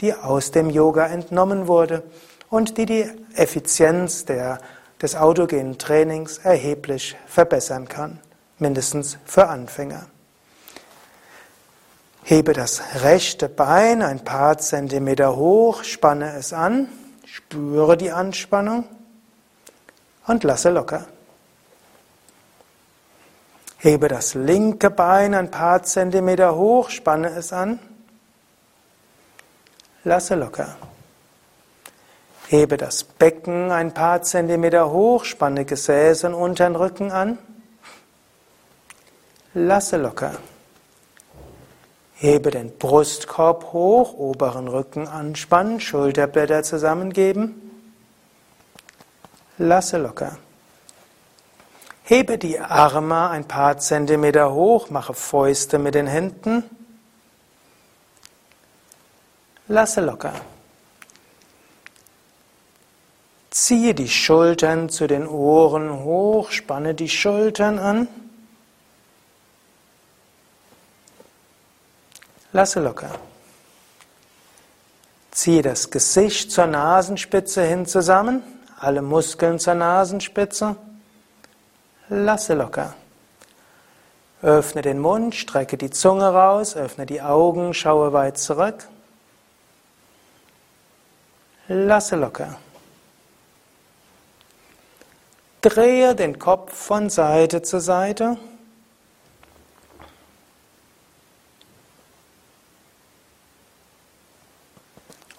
die 0.00 0.14
aus 0.14 0.52
dem 0.52 0.70
Yoga 0.70 1.06
entnommen 1.06 1.66
wurde 1.66 2.02
und 2.50 2.78
die 2.78 2.86
die 2.86 3.10
Effizienz 3.38 4.24
der, 4.24 4.58
des 5.00 5.14
autogenen 5.16 5.78
Trainings 5.78 6.38
erheblich 6.38 7.16
verbessern 7.26 7.88
kann, 7.88 8.20
mindestens 8.58 9.18
für 9.24 9.48
Anfänger. 9.48 10.06
Hebe 12.24 12.52
das 12.52 12.82
rechte 13.02 13.48
Bein 13.48 14.02
ein 14.02 14.22
paar 14.24 14.58
Zentimeter 14.58 15.36
hoch, 15.36 15.82
spanne 15.84 16.34
es 16.34 16.52
an, 16.52 16.88
spüre 17.24 17.96
die 17.96 18.10
Anspannung 18.10 18.84
und 20.26 20.44
lasse 20.44 20.70
locker. 20.70 21.06
Hebe 23.78 24.08
das 24.08 24.34
linke 24.34 24.90
Bein 24.90 25.34
ein 25.34 25.50
paar 25.50 25.82
Zentimeter 25.84 26.56
hoch, 26.56 26.90
spanne 26.90 27.30
es 27.30 27.52
an, 27.52 27.78
lasse 30.04 30.34
locker. 30.34 30.76
Hebe 32.50 32.78
das 32.78 33.04
Becken 33.04 33.70
ein 33.70 33.92
paar 33.92 34.22
Zentimeter 34.22 34.90
hoch, 34.90 35.26
spanne 35.26 35.66
Gesäß 35.66 36.24
und 36.24 36.32
unteren 36.32 36.76
Rücken 36.76 37.12
an, 37.12 37.36
lasse 39.52 39.98
locker. 39.98 40.32
Hebe 42.14 42.50
den 42.50 42.78
Brustkorb 42.78 43.74
hoch, 43.74 44.14
oberen 44.14 44.66
Rücken 44.66 45.06
anspannen, 45.06 45.78
Schulterblätter 45.78 46.62
zusammengeben. 46.62 47.70
Lasse 49.58 49.98
locker. 49.98 50.38
Hebe 52.02 52.38
die 52.38 52.58
Arme 52.58 53.28
ein 53.28 53.46
paar 53.46 53.76
Zentimeter 53.76 54.54
hoch, 54.54 54.88
mache 54.88 55.12
Fäuste 55.12 55.78
mit 55.78 55.94
den 55.94 56.06
Händen. 56.06 56.64
Lasse 59.68 60.00
locker. 60.00 60.32
Ziehe 63.60 63.92
die 63.92 64.08
Schultern 64.08 64.88
zu 64.88 65.08
den 65.08 65.26
Ohren 65.26 66.04
hoch, 66.04 66.52
spanne 66.52 66.94
die 66.94 67.08
Schultern 67.08 67.80
an. 67.80 68.06
Lasse 72.52 72.78
locker. 72.78 73.10
Ziehe 75.32 75.62
das 75.62 75.90
Gesicht 75.90 76.52
zur 76.52 76.66
Nasenspitze 76.66 77.64
hin 77.64 77.84
zusammen, 77.84 78.44
alle 78.78 79.02
Muskeln 79.02 79.58
zur 79.58 79.74
Nasenspitze. 79.74 80.76
Lasse 82.08 82.54
locker. 82.54 82.94
Öffne 84.40 84.82
den 84.82 85.00
Mund, 85.00 85.34
strecke 85.34 85.76
die 85.76 85.90
Zunge 85.90 86.32
raus, 86.32 86.76
öffne 86.76 87.06
die 87.06 87.22
Augen, 87.22 87.74
schaue 87.74 88.12
weit 88.12 88.38
zurück. 88.38 88.86
Lasse 91.66 92.14
locker. 92.14 92.56
Drehe 95.60 96.14
den 96.14 96.38
Kopf 96.38 96.74
von 96.74 97.10
Seite 97.10 97.62
zu 97.62 97.80
Seite. 97.80 98.36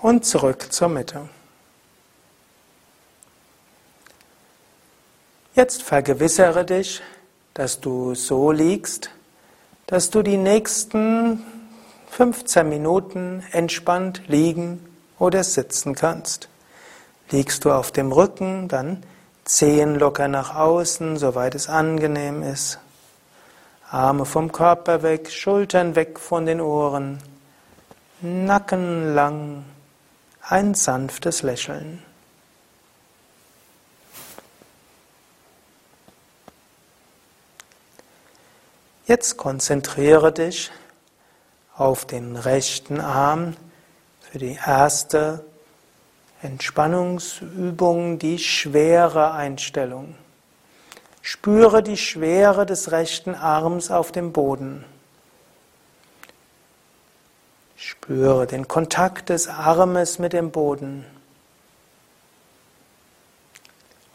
und 0.01 0.25
zurück 0.25 0.71
zur 0.71 0.89
Mitte. 0.89 1.27
Jetzt 5.55 5.83
vergewissere 5.83 6.63
dich, 6.63 7.01
dass 7.53 7.81
du 7.81 8.15
so 8.15 8.51
liegst, 8.51 9.09
dass 9.88 10.09
du 10.09 10.21
die 10.21 10.38
nächsten 10.38 11.43
15 12.11 12.67
Minuten 12.69 13.43
entspannt 13.51 14.23
liegen 14.27 14.85
oder 15.17 15.43
sitzen 15.43 15.95
kannst. 15.95 16.47
Liegst 17.29 17.65
du 17.65 17.71
auf 17.71 17.91
dem 17.91 18.11
Rücken, 18.11 18.67
dann 18.67 19.03
Zehen 19.49 19.95
locker 19.95 20.27
nach 20.27 20.53
außen, 20.53 21.17
soweit 21.17 21.55
es 21.55 21.69
angenehm 21.69 22.43
ist. 22.43 22.77
Arme 23.89 24.25
vom 24.25 24.51
Körper 24.51 25.01
weg, 25.01 25.31
Schultern 25.31 25.95
weg 25.95 26.19
von 26.19 26.45
den 26.45 26.61
Ohren, 26.61 27.17
Nacken 28.21 29.15
lang 29.15 29.65
ein 30.41 30.75
sanftes 30.75 31.41
Lächeln. 31.41 32.03
Jetzt 39.07 39.35
konzentriere 39.37 40.31
dich 40.31 40.69
auf 41.75 42.05
den 42.05 42.35
rechten 42.35 43.01
Arm 43.01 43.55
für 44.21 44.37
die 44.37 44.59
erste 44.63 45.43
Entspannungsübung, 46.41 48.17
die 48.17 48.39
schwere 48.39 49.34
Einstellung. 49.34 50.15
Spüre 51.22 51.84
die 51.84 51.98
Schwere 51.98 52.65
des 52.65 52.91
rechten 52.91 53.36
Arms 53.36 53.91
auf 53.91 54.12
dem 54.12 54.31
Boden. 54.31 54.86
Spüre 57.75 58.48
den 58.48 58.67
Kontakt 58.67 59.29
des 59.29 59.48
Armes 59.48 60.17
mit 60.17 60.34
dem 60.34 60.51
Boden. 60.51 61.05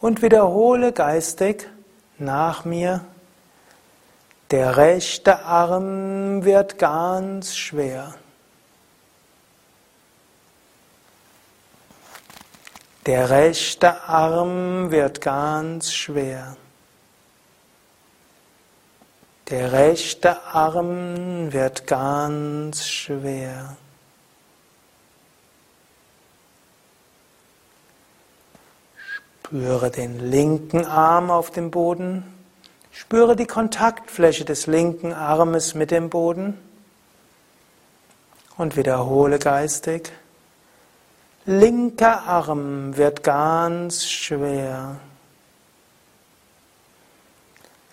Und 0.00 0.22
wiederhole 0.22 0.92
geistig 0.92 1.68
nach 2.18 2.64
mir, 2.64 3.04
der 4.50 4.76
rechte 4.76 5.44
Arm 5.44 6.44
wird 6.44 6.78
ganz 6.78 7.56
schwer. 7.56 8.14
Der 13.06 13.28
rechte 13.28 14.02
Arm 14.04 14.90
wird 14.90 15.20
ganz 15.20 15.92
schwer. 15.92 16.56
Der 19.50 19.72
rechte 19.72 20.42
Arm 20.44 21.52
wird 21.52 21.86
ganz 21.86 22.88
schwer. 22.88 23.76
Spüre 29.44 29.90
den 29.90 30.18
linken 30.30 30.86
Arm 30.86 31.30
auf 31.30 31.50
dem 31.50 31.70
Boden. 31.70 32.24
Spüre 32.90 33.36
die 33.36 33.46
Kontaktfläche 33.46 34.46
des 34.46 34.66
linken 34.66 35.12
Armes 35.12 35.74
mit 35.74 35.90
dem 35.90 36.08
Boden. 36.08 36.58
Und 38.56 38.78
wiederhole 38.78 39.38
geistig. 39.38 40.10
Linker 41.46 42.22
Arm 42.22 42.96
wird 42.96 43.22
ganz 43.22 44.06
schwer. 44.06 44.96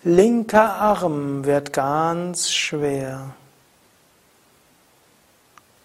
Linker 0.04 0.74
Arm 0.76 1.44
wird 1.44 1.70
ganz 1.74 2.50
schwer. 2.50 3.34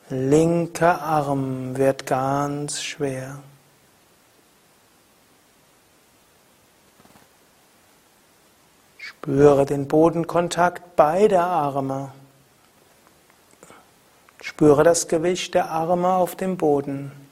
Linker 0.07 1.01
Arm 1.01 1.75
wird 1.75 2.05
ganz 2.05 2.81
schwer. 2.81 3.39
Spüre 8.97 9.65
den 9.65 9.89
Bodenkontakt 9.89 10.95
beider 10.95 11.45
Arme. 11.45 12.13
Spüre 14.39 14.85
das 14.85 15.09
Gewicht 15.09 15.53
der 15.53 15.69
Arme 15.69 16.13
auf 16.13 16.37
dem 16.37 16.55
Boden. 16.55 17.26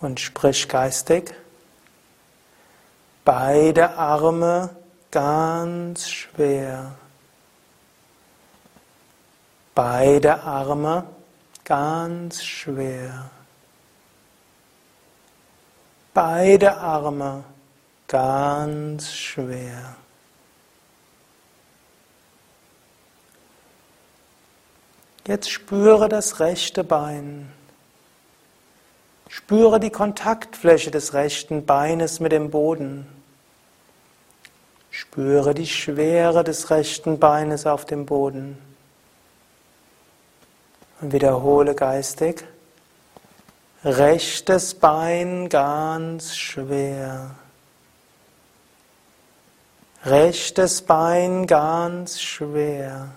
Und 0.00 0.20
sprich 0.20 0.68
geistig. 0.68 1.34
Beide 3.24 3.90
Arme 3.96 4.70
ganz 5.10 6.08
schwer. 6.10 6.94
Beide 9.74 10.42
Arme 10.42 11.04
ganz 11.64 12.44
schwer. 12.44 13.30
Beide 16.14 16.76
Arme 16.76 17.44
ganz 18.06 19.12
schwer. 19.12 19.96
Jetzt 25.26 25.50
spüre 25.50 26.08
das 26.08 26.38
rechte 26.38 26.84
Bein. 26.84 27.52
Spüre 29.28 29.80
die 29.80 29.90
Kontaktfläche 29.90 30.90
des 30.90 31.14
rechten 31.14 31.66
Beines 31.66 32.20
mit 32.20 32.32
dem 32.32 32.50
Boden. 32.50 33.06
Spüre 34.90 35.52
die 35.52 35.66
Schwere 35.66 36.44
des 36.44 36.70
rechten 36.70 37.18
Beines 37.18 37.66
auf 37.66 37.84
dem 37.84 38.06
Boden. 38.06 38.58
Und 41.00 41.12
wiederhole 41.12 41.74
geistig. 41.74 42.44
Rechtes 43.84 44.74
Bein 44.74 45.48
ganz 45.48 46.34
schwer. 46.34 47.34
Rechtes 50.04 50.82
Bein 50.82 51.46
ganz 51.46 52.20
schwer. 52.20 53.08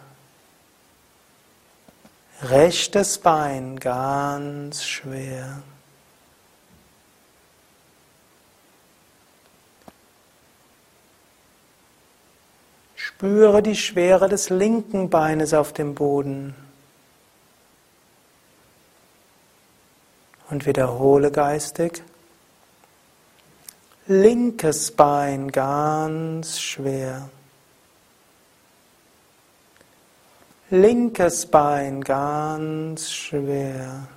Rechtes 2.42 3.20
Bein 3.20 3.80
ganz 3.80 4.84
schwer. 4.84 5.62
Spüre 13.20 13.62
die 13.62 13.76
Schwere 13.76 14.30
des 14.30 14.50
linken 14.50 15.10
Beines 15.10 15.54
auf 15.54 15.74
dem 15.74 15.94
Boden. 15.94 16.56
Und 20.50 20.66
wiederhole 20.66 21.30
geistig. 21.30 22.02
Linkes 24.08 24.92
Bein 24.92 25.52
ganz 25.52 26.62
schwer. 26.62 27.28
Linkes 30.70 31.46
Bein 31.46 32.02
ganz 32.02 33.12
schwer. 33.12 34.08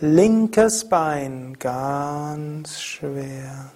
Linkes 0.00 0.88
Bein 0.88 1.56
ganz 1.60 2.80
schwer. 2.80 3.70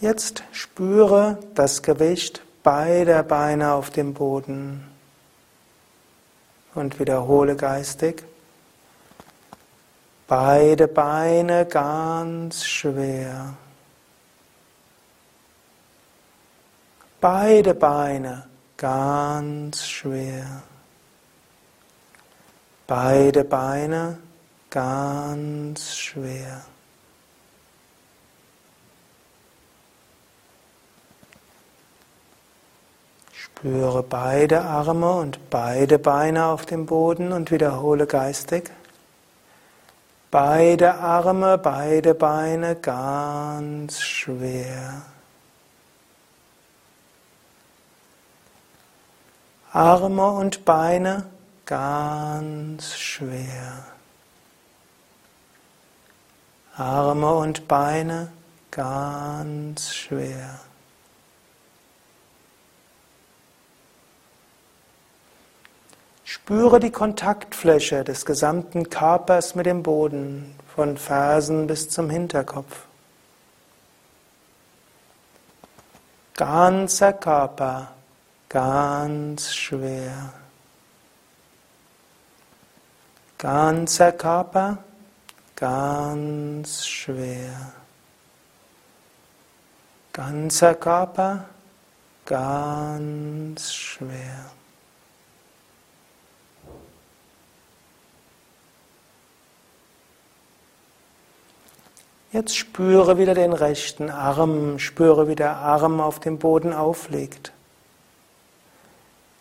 Jetzt 0.00 0.44
spüre 0.52 1.38
das 1.54 1.82
Gewicht 1.82 2.40
beider 2.62 3.22
Beine 3.22 3.74
auf 3.74 3.90
dem 3.90 4.14
Boden 4.14 4.88
und 6.74 6.98
wiederhole 6.98 7.54
geistig. 7.54 8.24
Beide 10.26 10.88
Beine 10.88 11.66
ganz 11.66 12.64
schwer. 12.64 13.52
Beide 17.20 17.74
Beine 17.74 18.46
ganz 18.78 19.86
schwer. 19.86 20.62
Beide 22.86 23.44
Beine 23.44 24.18
ganz 24.70 25.94
schwer. 25.94 26.62
Spüre 33.60 34.02
beide 34.02 34.62
Arme 34.62 35.16
und 35.16 35.50
beide 35.50 35.98
Beine 35.98 36.46
auf 36.46 36.64
dem 36.64 36.86
Boden 36.86 37.30
und 37.30 37.50
wiederhole 37.50 38.06
geistig. 38.06 38.70
Beide 40.30 40.94
Arme, 40.94 41.58
beide 41.58 42.14
Beine 42.14 42.76
ganz 42.76 44.00
schwer. 44.00 45.02
Arme 49.74 50.30
und 50.30 50.64
Beine 50.64 51.26
ganz 51.66 52.96
schwer. 52.96 53.84
Arme 56.78 57.34
und 57.34 57.68
Beine 57.68 58.32
ganz 58.70 59.94
schwer. 59.94 60.60
Spüre 66.32 66.78
die 66.78 66.92
Kontaktfläche 66.92 68.04
des 68.04 68.24
gesamten 68.24 68.88
Körpers 68.88 69.56
mit 69.56 69.66
dem 69.66 69.82
Boden, 69.82 70.54
von 70.76 70.96
Fersen 70.96 71.66
bis 71.66 71.90
zum 71.90 72.08
Hinterkopf. 72.08 72.84
Ganzer 76.36 77.14
Körper, 77.14 77.90
ganz 78.48 79.52
schwer. 79.52 80.32
Ganzer 83.36 84.12
Körper, 84.12 84.78
ganz 85.56 86.86
schwer. 86.86 87.72
Ganzer 90.12 90.76
Körper, 90.76 91.46
ganz 92.24 93.74
schwer. 93.74 94.59
Jetzt 102.32 102.56
spüre 102.56 103.18
wieder 103.18 103.34
den 103.34 103.52
rechten 103.52 104.08
Arm, 104.08 104.78
spüre 104.78 105.26
wie 105.26 105.34
der 105.34 105.56
Arm 105.56 106.00
auf 106.00 106.20
dem 106.20 106.38
Boden 106.38 106.72
aufliegt. 106.72 107.52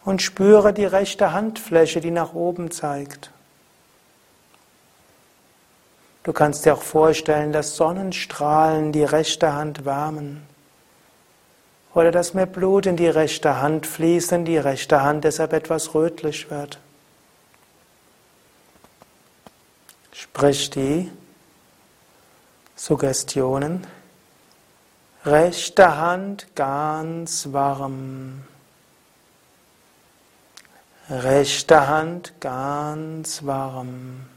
Und 0.05 0.23
spüre 0.23 0.73
die 0.73 0.85
rechte 0.85 1.33
Handfläche, 1.33 2.01
die 2.01 2.09
nach 2.09 2.33
oben 2.33 2.71
zeigt. 2.71 3.31
Du 6.23 6.33
kannst 6.33 6.65
dir 6.65 6.73
auch 6.73 6.81
vorstellen, 6.81 7.53
dass 7.53 7.75
Sonnenstrahlen 7.75 8.91
die 8.91 9.03
rechte 9.03 9.53
Hand 9.53 9.85
wärmen. 9.85 10.41
Oder 11.93 12.11
dass 12.11 12.33
mehr 12.33 12.47
Blut 12.47 12.87
in 12.87 12.97
die 12.97 13.07
rechte 13.07 13.61
Hand 13.61 13.85
fließt 13.85 14.33
und 14.33 14.45
die 14.45 14.57
rechte 14.57 15.03
Hand 15.03 15.25
deshalb 15.25 15.53
etwas 15.53 15.93
rötlich 15.93 16.49
wird. 16.49 16.79
Sprich 20.11 20.69
die 20.69 21.11
Suggestionen. 22.79 23.85
Rechte 25.25 25.97
Hand 25.97 26.55
ganz 26.55 27.51
warm. 27.51 28.45
Rechte 31.09 31.89
Hand 31.89 32.39
ganz 32.39 33.45
warm. 33.45 34.27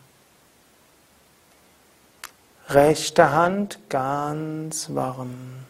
Rechte 2.68 3.31
Hand 3.31 3.78
ganz 3.88 4.92
warm. 4.92 5.64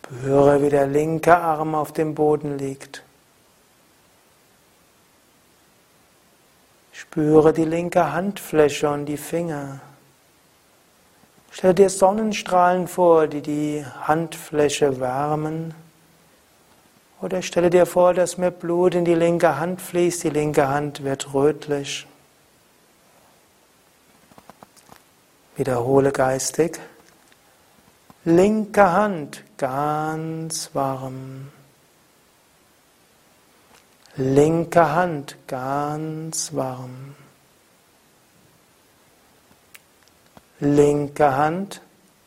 Spüre, 0.00 0.62
wie 0.62 0.70
der 0.70 0.86
linke 0.86 1.36
Arm 1.36 1.74
auf 1.74 1.92
dem 1.92 2.14
Boden 2.14 2.56
liegt. 2.56 3.02
Spüre 6.98 7.52
die 7.52 7.66
linke 7.66 8.14
Handfläche 8.14 8.88
und 8.88 9.04
die 9.04 9.18
Finger. 9.18 9.80
Stell 11.50 11.74
dir 11.74 11.90
Sonnenstrahlen 11.90 12.88
vor, 12.88 13.26
die 13.26 13.42
die 13.42 13.84
Handfläche 14.00 14.98
wärmen. 14.98 15.74
Oder 17.20 17.42
stelle 17.42 17.68
dir 17.68 17.84
vor, 17.84 18.14
dass 18.14 18.38
mehr 18.38 18.50
Blut 18.50 18.94
in 18.94 19.04
die 19.04 19.14
linke 19.14 19.58
Hand 19.58 19.82
fließt, 19.82 20.24
die 20.24 20.30
linke 20.30 20.68
Hand 20.68 21.04
wird 21.04 21.34
rötlich. 21.34 22.06
Wiederhole 25.56 26.12
geistig. 26.12 26.80
Linke 28.24 28.90
Hand 28.90 29.44
ganz 29.58 30.70
warm. 30.72 31.48
Linke 34.18 34.92
Hand 34.92 35.36
ganz 35.46 36.54
warm. 36.54 37.14
Linke 40.58 41.36
Hand 41.36 41.82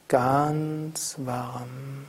ganz 0.07 1.15
warm. 1.17 2.05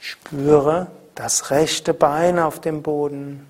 Spüre 0.00 0.90
das 1.14 1.50
rechte 1.50 1.92
Bein 1.92 2.38
auf 2.38 2.58
dem 2.58 2.82
Boden. 2.82 3.46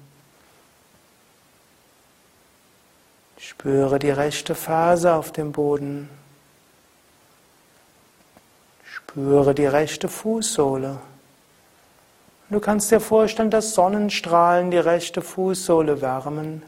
Spüre 3.39 4.01
die 4.01 4.11
rechte 4.11 4.57
Phase 4.57 5.15
auf 5.15 5.31
dem 5.31 5.53
Boden. 5.53 6.09
Spüre 9.13 9.55
die 9.55 9.67
rechte 9.67 10.09
Fußsohle. 10.09 10.97
Du 12.49 12.61
kannst 12.61 12.91
dir 12.91 12.99
vorstellen, 12.99 13.51
dass 13.51 13.75
Sonnenstrahlen 13.75 14.71
die 14.71 14.79
rechte 14.79 15.21
Fußsohle 15.21 16.01
wärmen. 16.01 16.63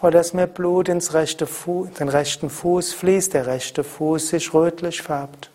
Oder 0.00 0.10
dass 0.10 0.32
mehr 0.32 0.48
Blut 0.48 0.88
ins 0.88 1.14
rechte 1.14 1.46
Fu 1.46 1.84
den 1.84 2.08
rechten 2.08 2.50
Fuß 2.50 2.94
fließt, 2.94 3.32
der 3.34 3.46
rechte 3.46 3.84
Fuß 3.84 4.30
sich 4.30 4.52
rötlich 4.52 5.02
färbt. 5.02 5.50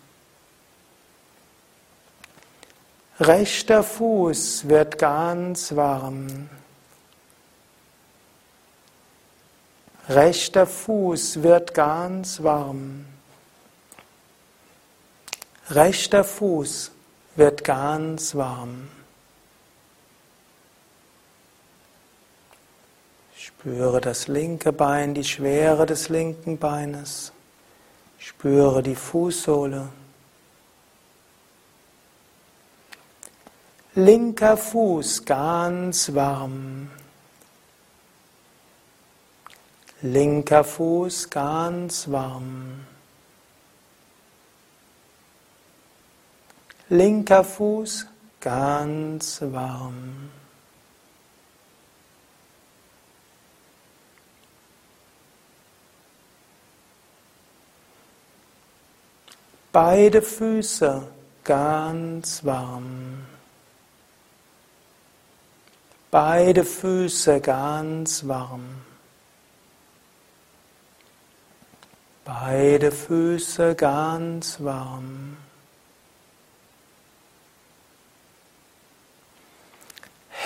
Rechter 3.20 3.82
Fuß 3.82 4.70
wird 4.70 4.98
ganz 4.98 5.76
warm. 5.76 6.48
Rechter 10.08 10.66
Fuß 10.66 11.42
wird 11.42 11.74
ganz 11.74 12.42
warm. 12.42 13.04
Rechter 15.70 16.22
Fuß 16.22 16.92
wird 17.34 17.64
ganz 17.64 18.36
warm. 18.36 18.88
Spüre 23.36 24.00
das 24.00 24.28
linke 24.28 24.72
Bein, 24.72 25.14
die 25.14 25.24
Schwere 25.24 25.84
des 25.86 26.08
linken 26.08 26.58
Beines. 26.58 27.32
Spüre 28.16 28.80
die 28.80 28.94
Fußsohle. 28.94 29.88
Linker 33.96 34.56
Fuß 34.56 35.24
ganz 35.24 36.14
warm. 36.14 36.90
Linker 40.02 40.62
Fuß 40.62 41.28
ganz 41.28 42.08
warm. 42.08 42.86
Linker 46.88 47.42
Fuß 47.42 48.06
ganz 48.40 49.42
warm. 49.42 50.30
Beide 59.72 60.22
Füße 60.22 61.08
ganz 61.42 62.44
warm. 62.44 63.26
Beide 66.12 66.64
Füße 66.64 67.40
ganz 67.40 68.24
warm. 68.28 68.64
Beide 72.24 72.92
Füße 72.92 73.74
ganz 73.74 74.60
warm. 74.60 75.36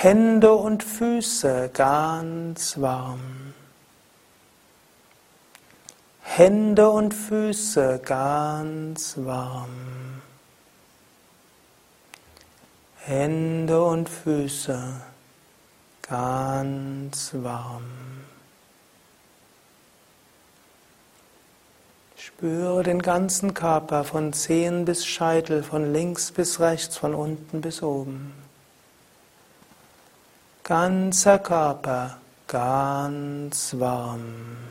Hände 0.03 0.55
und 0.55 0.83
Füße 0.83 1.69
ganz 1.75 2.81
warm. 2.81 3.53
Hände 6.23 6.89
und 6.89 7.13
Füße 7.13 8.01
ganz 8.03 9.17
warm. 9.19 10.23
Hände 12.97 13.85
und 13.85 14.09
Füße 14.09 15.03
ganz 16.09 17.33
warm. 17.35 17.85
Spüre 22.17 22.83
den 22.85 23.03
ganzen 23.03 23.53
Körper 23.53 24.05
von 24.05 24.33
Zehen 24.33 24.87
bis 24.87 25.05
Scheitel, 25.05 25.63
von 25.63 25.93
links 25.93 26.33
bis 26.33 26.59
rechts, 26.59 26.97
von 26.97 27.15
unten 27.15 27.61
bis 27.61 27.83
oben 27.83 28.33
ganzer 30.71 31.41
Körper 31.41 32.17
ganz 32.47 33.75
warm. 33.77 34.69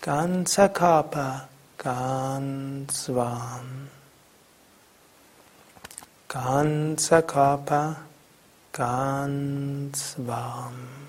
Ganzer 0.00 0.68
Körper 0.68 1.48
ganz 1.76 3.08
warm. 3.08 3.88
Ganzer 6.28 7.22
Körper 7.22 7.96
ganz 8.72 10.14
warm. 10.18 11.07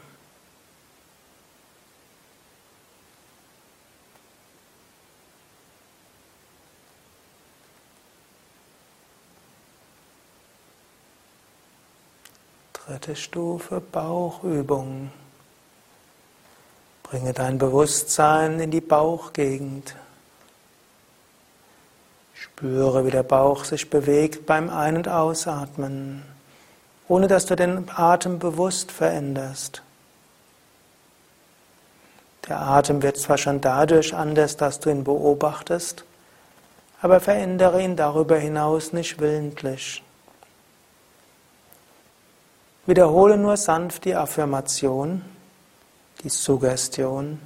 Dritte 12.89 13.15
Stufe 13.15 13.81
Bauchübung. 13.81 15.11
Bringe 17.03 17.33
dein 17.33 17.59
Bewusstsein 17.59 18.59
in 18.59 18.71
die 18.71 18.81
Bauchgegend. 18.81 19.95
Spüre, 22.33 23.05
wie 23.05 23.11
der 23.11 23.21
Bauch 23.21 23.63
sich 23.63 23.91
bewegt 23.91 24.47
beim 24.47 24.71
Ein- 24.71 24.97
und 24.97 25.07
Ausatmen, 25.07 26.23
ohne 27.07 27.27
dass 27.27 27.45
du 27.45 27.55
den 27.55 27.91
Atem 27.95 28.39
bewusst 28.39 28.91
veränderst. 28.91 29.83
Der 32.47 32.59
Atem 32.59 33.03
wird 33.03 33.17
zwar 33.17 33.37
schon 33.37 33.61
dadurch 33.61 34.15
anders, 34.15 34.57
dass 34.57 34.79
du 34.79 34.89
ihn 34.89 35.03
beobachtest, 35.03 36.05
aber 37.03 37.19
verändere 37.19 37.83
ihn 37.83 37.95
darüber 37.95 38.39
hinaus 38.39 38.93
nicht 38.93 39.19
willentlich. 39.19 40.01
Wiederhole 42.85 43.37
nur 43.37 43.57
sanft 43.57 44.05
die 44.05 44.15
Affirmation, 44.15 45.23
die 46.23 46.29
Suggestion. 46.29 47.39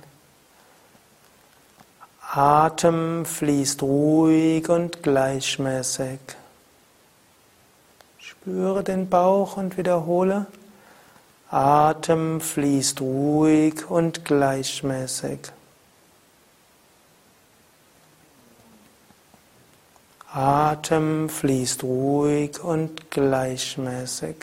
Atem 2.31 3.25
fließt 3.25 3.83
ruhig 3.83 4.67
und 4.69 5.03
gleichmäßig. 5.03 6.19
Spüre 8.17 8.83
den 8.83 9.09
Bauch 9.09 9.57
und 9.57 9.77
wiederhole. 9.77 10.47
Atem 11.49 12.41
fließt 12.41 13.01
ruhig 13.01 13.89
und 13.89 14.25
gleichmäßig. 14.25 15.39
Atem 20.31 21.29
fließt 21.29 21.83
ruhig 21.83 22.63
und 22.63 23.11
gleichmäßig. 23.11 24.35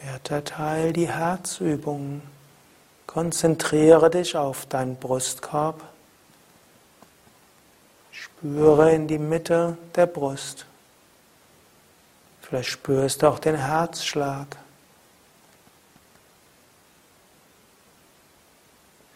Vierter 0.00 0.44
Teil, 0.44 0.92
die 0.92 1.08
Herzübung. 1.08 2.22
Konzentriere 3.08 4.10
dich 4.10 4.36
auf 4.36 4.66
deinen 4.66 4.94
Brustkorb. 4.96 5.82
Spüre 8.12 8.92
in 8.92 9.08
die 9.08 9.18
Mitte 9.18 9.76
der 9.96 10.06
Brust. 10.06 10.66
Vielleicht 12.42 12.68
spürst 12.68 13.22
du 13.22 13.26
auch 13.26 13.40
den 13.40 13.56
Herzschlag. 13.56 14.46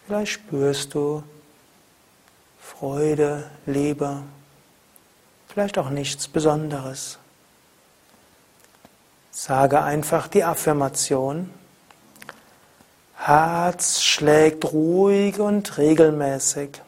Vielleicht 0.05 0.33
spürst 0.33 0.93
du 0.93 1.23
Freude, 2.59 3.49
Liebe, 3.65 4.21
vielleicht 5.47 5.77
auch 5.77 5.89
nichts 5.89 6.27
Besonderes. 6.27 7.19
Sage 9.35 9.81
einfach 9.81 10.27
die 10.27 10.43
Affirmation. 10.43 11.51
Herz 13.17 13.99
schlägt 14.01 14.71
ruhig 14.71 15.39
und 15.39 15.79
regelmäßig. 15.79 16.79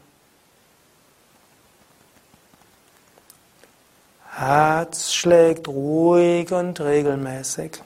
Herz 4.36 5.12
schlägt 5.12 5.68
ruhig 5.68 6.52
und 6.52 6.80
regelmäßig. 6.82 7.82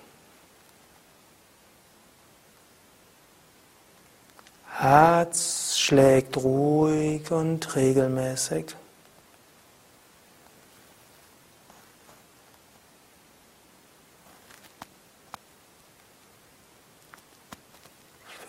Herz 4.78 5.78
schlägt 5.78 6.36
ruhig 6.36 7.32
und 7.32 7.76
regelmäßig. 7.78 8.76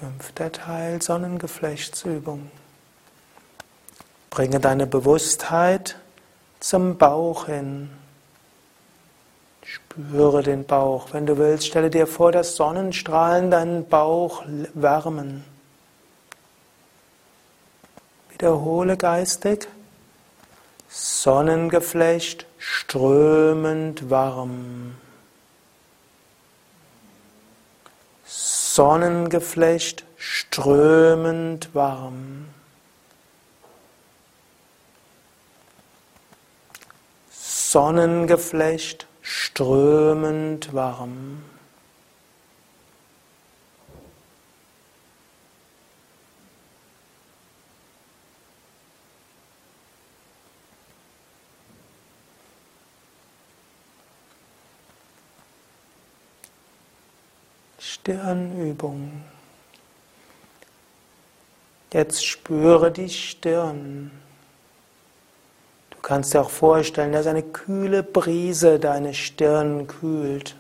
Fünfter 0.01 0.51
Teil 0.51 1.03
Sonnengeflechtsübung. 1.03 2.51
Bringe 4.31 4.59
deine 4.59 4.87
Bewusstheit 4.87 5.97
zum 6.59 6.97
Bauch 6.97 7.45
hin. 7.45 7.91
Spüre 9.63 10.43
den 10.43 10.65
Bauch. 10.65 11.09
Wenn 11.13 11.27
du 11.27 11.37
willst, 11.37 11.67
stelle 11.67 11.91
dir 11.91 12.07
vor, 12.07 12.33
dass 12.33 12.57
Sonnenstrahlen 12.57 13.51
deinen 13.51 13.87
Bauch 13.91 14.43
wärmen. 14.73 15.45
Wiederhole 18.31 18.97
geistig. 18.97 19.69
Sonnengeflecht 20.89 22.47
strömend 22.57 24.09
warm. 24.09 24.95
Sonnengeflecht 28.81 30.07
strömend 30.17 31.75
warm. 31.75 32.47
Sonnengeflecht 37.31 39.07
strömend 39.21 40.73
warm. 40.73 41.43
Stirnübung. 58.01 59.23
Jetzt 61.93 62.25
spüre 62.25 62.91
die 62.91 63.11
Stirn. 63.11 64.11
Du 65.91 65.99
kannst 66.01 66.33
dir 66.33 66.41
auch 66.41 66.51
vorstellen, 66.51 67.13
dass 67.13 67.27
eine 67.27 67.43
kühle 67.43 68.03
Brise 68.03 68.79
deine 68.79 69.13
Stirn 69.13 69.87
kühlt. 69.87 70.57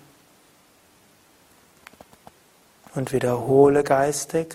Und 2.94 3.12
wiederhole 3.12 3.85
geistig. 3.85 4.55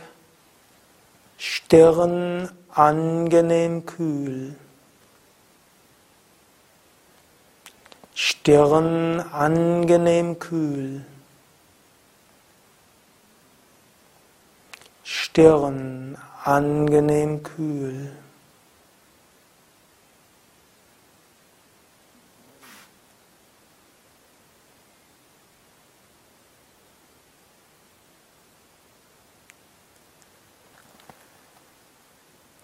Stirn 1.39 2.51
angenehm 2.69 3.87
kühl. 3.87 4.55
Stirn 8.13 9.21
angenehm 9.21 10.37
kühl. 10.37 11.03
Stirn 15.35 16.17
angenehm 16.45 17.43
kühl. 17.43 18.09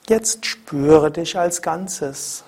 Jetzt 0.08 0.46
spüre 0.46 1.12
dich 1.12 1.38
als 1.38 1.62
Ganzes. 1.62 2.46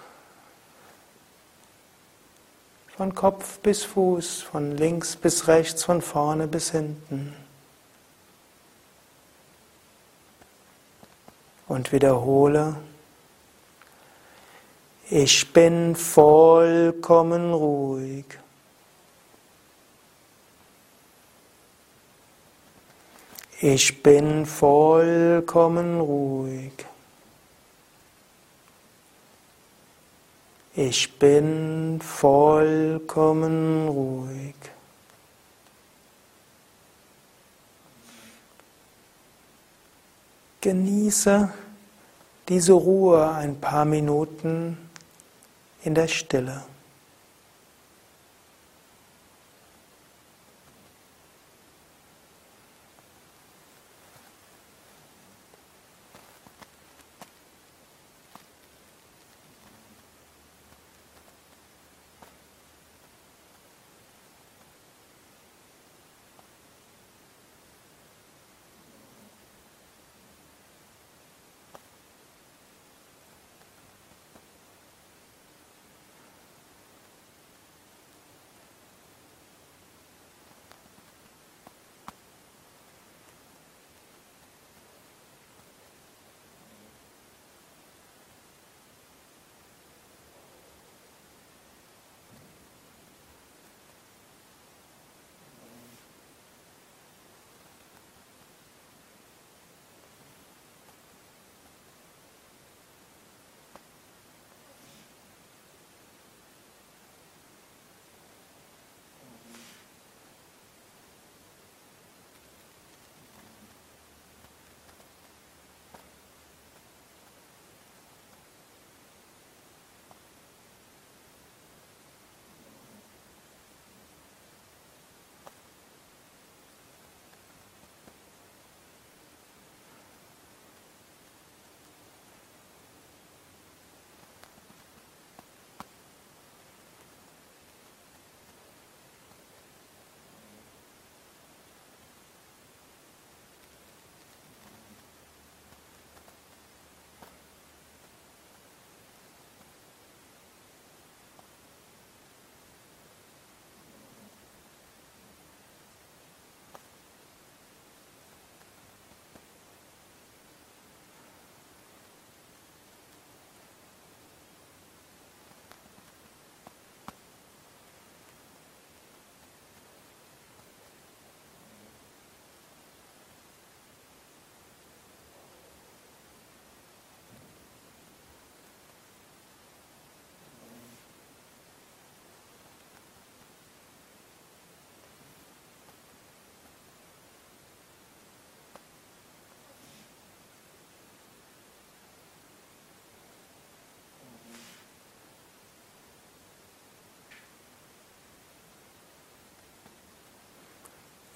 Von 2.96 3.14
Kopf 3.14 3.60
bis 3.60 3.84
Fuß, 3.84 4.42
von 4.42 4.78
links 4.78 5.18
bis 5.18 5.50
rechts, 5.50 5.84
von 5.84 6.02
vorne 6.02 6.48
bis 6.48 6.72
hinten. 6.72 7.43
Und 11.68 11.92
wiederhole, 11.92 12.76
ich 15.10 15.52
bin 15.54 15.96
vollkommen 15.96 17.54
ruhig. 17.54 18.26
Ich 23.60 24.04
bin 24.04 24.46
vollkommen 24.46 26.02
ruhig. 26.02 26.74
Ich 30.76 31.18
bin 31.20 32.02
vollkommen 32.02 33.88
ruhig. 33.88 34.56
Genieße 40.64 41.50
diese 42.48 42.72
Ruhe 42.72 43.30
ein 43.34 43.60
paar 43.60 43.84
Minuten 43.84 44.78
in 45.84 45.94
der 45.94 46.08
Stille. 46.08 46.64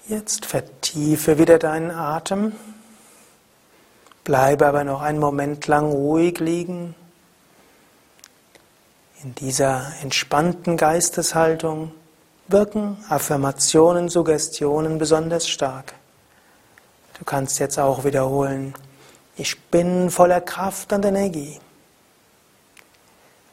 Jetzt 0.08 0.46
vertiefe 0.46 1.36
wieder 1.36 1.58
deinen 1.58 1.90
Atem. 1.90 2.52
Bleibe 4.24 4.66
aber 4.66 4.82
noch 4.82 5.02
einen 5.02 5.18
Moment 5.18 5.66
lang 5.66 5.90
ruhig 5.92 6.38
liegen. 6.38 6.94
In 9.22 9.34
dieser 9.34 9.92
entspannten 10.00 10.78
Geisteshaltung 10.78 11.92
wirken 12.46 12.96
Affirmationen, 13.10 14.08
Suggestionen 14.08 14.96
besonders 14.96 15.46
stark. 15.46 15.92
Du 17.18 17.24
kannst 17.26 17.58
jetzt 17.58 17.78
auch 17.78 18.04
wiederholen, 18.04 18.72
ich 19.36 19.60
bin 19.64 20.10
voller 20.10 20.40
Kraft 20.40 20.90
und 20.94 21.04
Energie. 21.04 21.60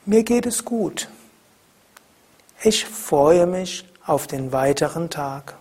Mir 0.06 0.24
geht 0.24 0.46
es 0.46 0.64
gut. 0.64 1.10
Ich 2.64 2.86
freue 2.86 3.46
mich 3.46 3.86
auf 4.06 4.26
den 4.26 4.54
weiteren 4.54 5.10
Tag. 5.10 5.56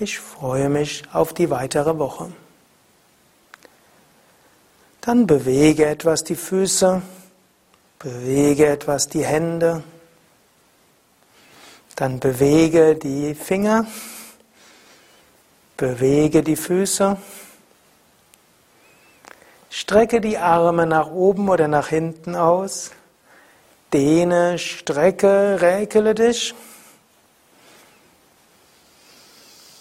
Ich 0.00 0.20
freue 0.20 0.68
mich 0.68 1.02
auf 1.12 1.32
die 1.32 1.50
weitere 1.50 1.98
Woche. 1.98 2.30
Dann 5.00 5.26
bewege 5.26 5.86
etwas 5.86 6.22
die 6.22 6.36
Füße, 6.36 7.02
bewege 7.98 8.66
etwas 8.68 9.08
die 9.08 9.24
Hände, 9.24 9.82
dann 11.96 12.20
bewege 12.20 12.94
die 12.94 13.34
Finger, 13.34 13.86
bewege 15.76 16.44
die 16.44 16.54
Füße, 16.54 17.16
strecke 19.70 20.20
die 20.20 20.38
Arme 20.38 20.86
nach 20.86 21.10
oben 21.10 21.48
oder 21.48 21.66
nach 21.66 21.88
hinten 21.88 22.36
aus, 22.36 22.92
dehne, 23.92 24.60
strecke, 24.60 25.60
räkele 25.60 26.14
dich, 26.14 26.54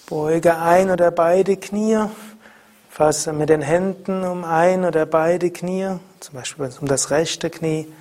beuge 0.08 0.58
ein 0.58 0.90
oder 0.90 1.12
beide 1.12 1.58
Knie, 1.58 2.06
Fasse 2.90 3.32
mit 3.34 3.50
den 3.50 3.62
Händen 3.62 4.24
um 4.24 4.44
ein 4.44 4.84
oder 4.84 5.06
beide 5.06 5.52
Knie, 5.52 6.00
zum 6.20 6.34
Beispiel 6.34 6.72
um 6.82 6.88
das 6.88 7.12
rechte 7.12 7.52
Knie, 7.52 7.94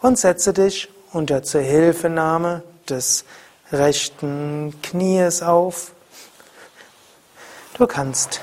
und 0.00 0.18
setze 0.18 0.52
dich 0.52 0.88
unter 1.12 1.44
Zuhilfenahme 1.44 2.62
des 2.88 3.24
rechten 3.70 4.74
Knies 4.82 5.42
auf. 5.42 5.92
Du 7.74 7.86
kannst 7.86 8.40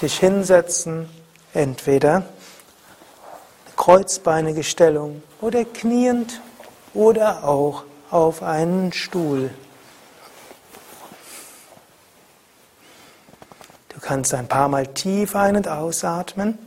dich 0.00 0.18
hinsetzen, 0.18 1.10
entweder 1.52 2.24
kreuzbeinige 3.76 4.62
Stellung 4.62 5.22
oder 5.40 5.64
kniend 5.64 6.40
oder 6.94 7.44
auch 7.44 7.84
auf 8.10 8.42
einen 8.42 8.92
Stuhl. 8.92 9.50
Du 14.00 14.06
kannst 14.06 14.32
ein 14.32 14.48
paar 14.48 14.68
Mal 14.68 14.86
tief 14.86 15.36
ein- 15.36 15.56
und 15.56 15.68
ausatmen. 15.68 16.58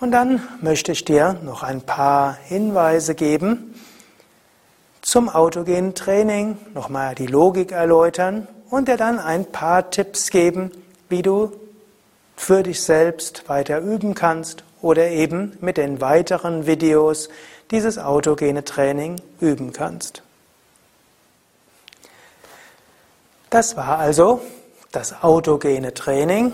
Und 0.00 0.12
dann 0.12 0.40
möchte 0.62 0.92
ich 0.92 1.04
dir 1.04 1.34
noch 1.42 1.62
ein 1.62 1.82
paar 1.82 2.34
Hinweise 2.34 3.14
geben 3.14 3.74
zum 5.02 5.28
autogenen 5.28 5.94
Training, 5.94 6.58
nochmal 6.74 7.14
die 7.14 7.26
Logik 7.26 7.72
erläutern 7.72 8.48
und 8.70 8.88
dir 8.88 8.96
dann 8.96 9.18
ein 9.18 9.44
paar 9.44 9.90
Tipps 9.90 10.30
geben, 10.30 10.70
wie 11.08 11.22
du 11.22 11.52
für 12.34 12.62
dich 12.62 12.82
selbst 12.82 13.48
weiter 13.48 13.80
üben 13.80 14.14
kannst 14.14 14.64
oder 14.80 15.08
eben 15.08 15.56
mit 15.60 15.76
den 15.76 16.00
weiteren 16.00 16.66
Videos 16.66 17.28
dieses 17.70 17.98
autogene 17.98 18.64
Training 18.64 19.20
üben 19.40 19.72
kannst. 19.72 20.22
Das 23.50 23.76
war 23.76 23.98
also 23.98 24.40
das 24.90 25.22
autogene 25.22 25.94
Training 25.94 26.52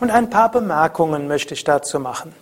und 0.00 0.10
ein 0.10 0.28
paar 0.28 0.50
Bemerkungen 0.50 1.28
möchte 1.28 1.54
ich 1.54 1.64
dazu 1.64 1.98
machen. 1.98 2.34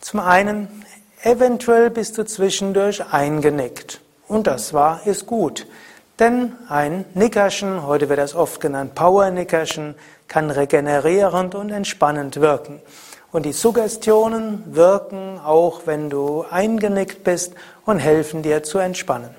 Zum 0.00 0.20
einen, 0.20 0.84
eventuell 1.22 1.90
bist 1.90 2.16
du 2.16 2.24
zwischendurch 2.24 3.12
eingenickt 3.12 4.00
und 4.28 4.46
das 4.46 4.72
war, 4.72 5.06
ist 5.06 5.26
gut. 5.26 5.66
Denn 6.18 6.54
ein 6.68 7.04
Nickerchen, 7.14 7.86
heute 7.86 8.08
wird 8.08 8.18
das 8.18 8.34
oft 8.34 8.60
genannt 8.60 8.94
Power-Nickerchen, 8.94 9.94
kann 10.26 10.50
regenerierend 10.50 11.54
und 11.54 11.70
entspannend 11.70 12.40
wirken. 12.40 12.80
Und 13.30 13.44
die 13.44 13.52
Suggestionen 13.52 14.64
wirken 14.74 15.38
auch, 15.38 15.82
wenn 15.84 16.08
du 16.08 16.46
eingenickt 16.50 17.24
bist 17.24 17.52
und 17.84 17.98
helfen 17.98 18.42
dir 18.42 18.62
zu 18.62 18.78
entspannen. 18.78 19.30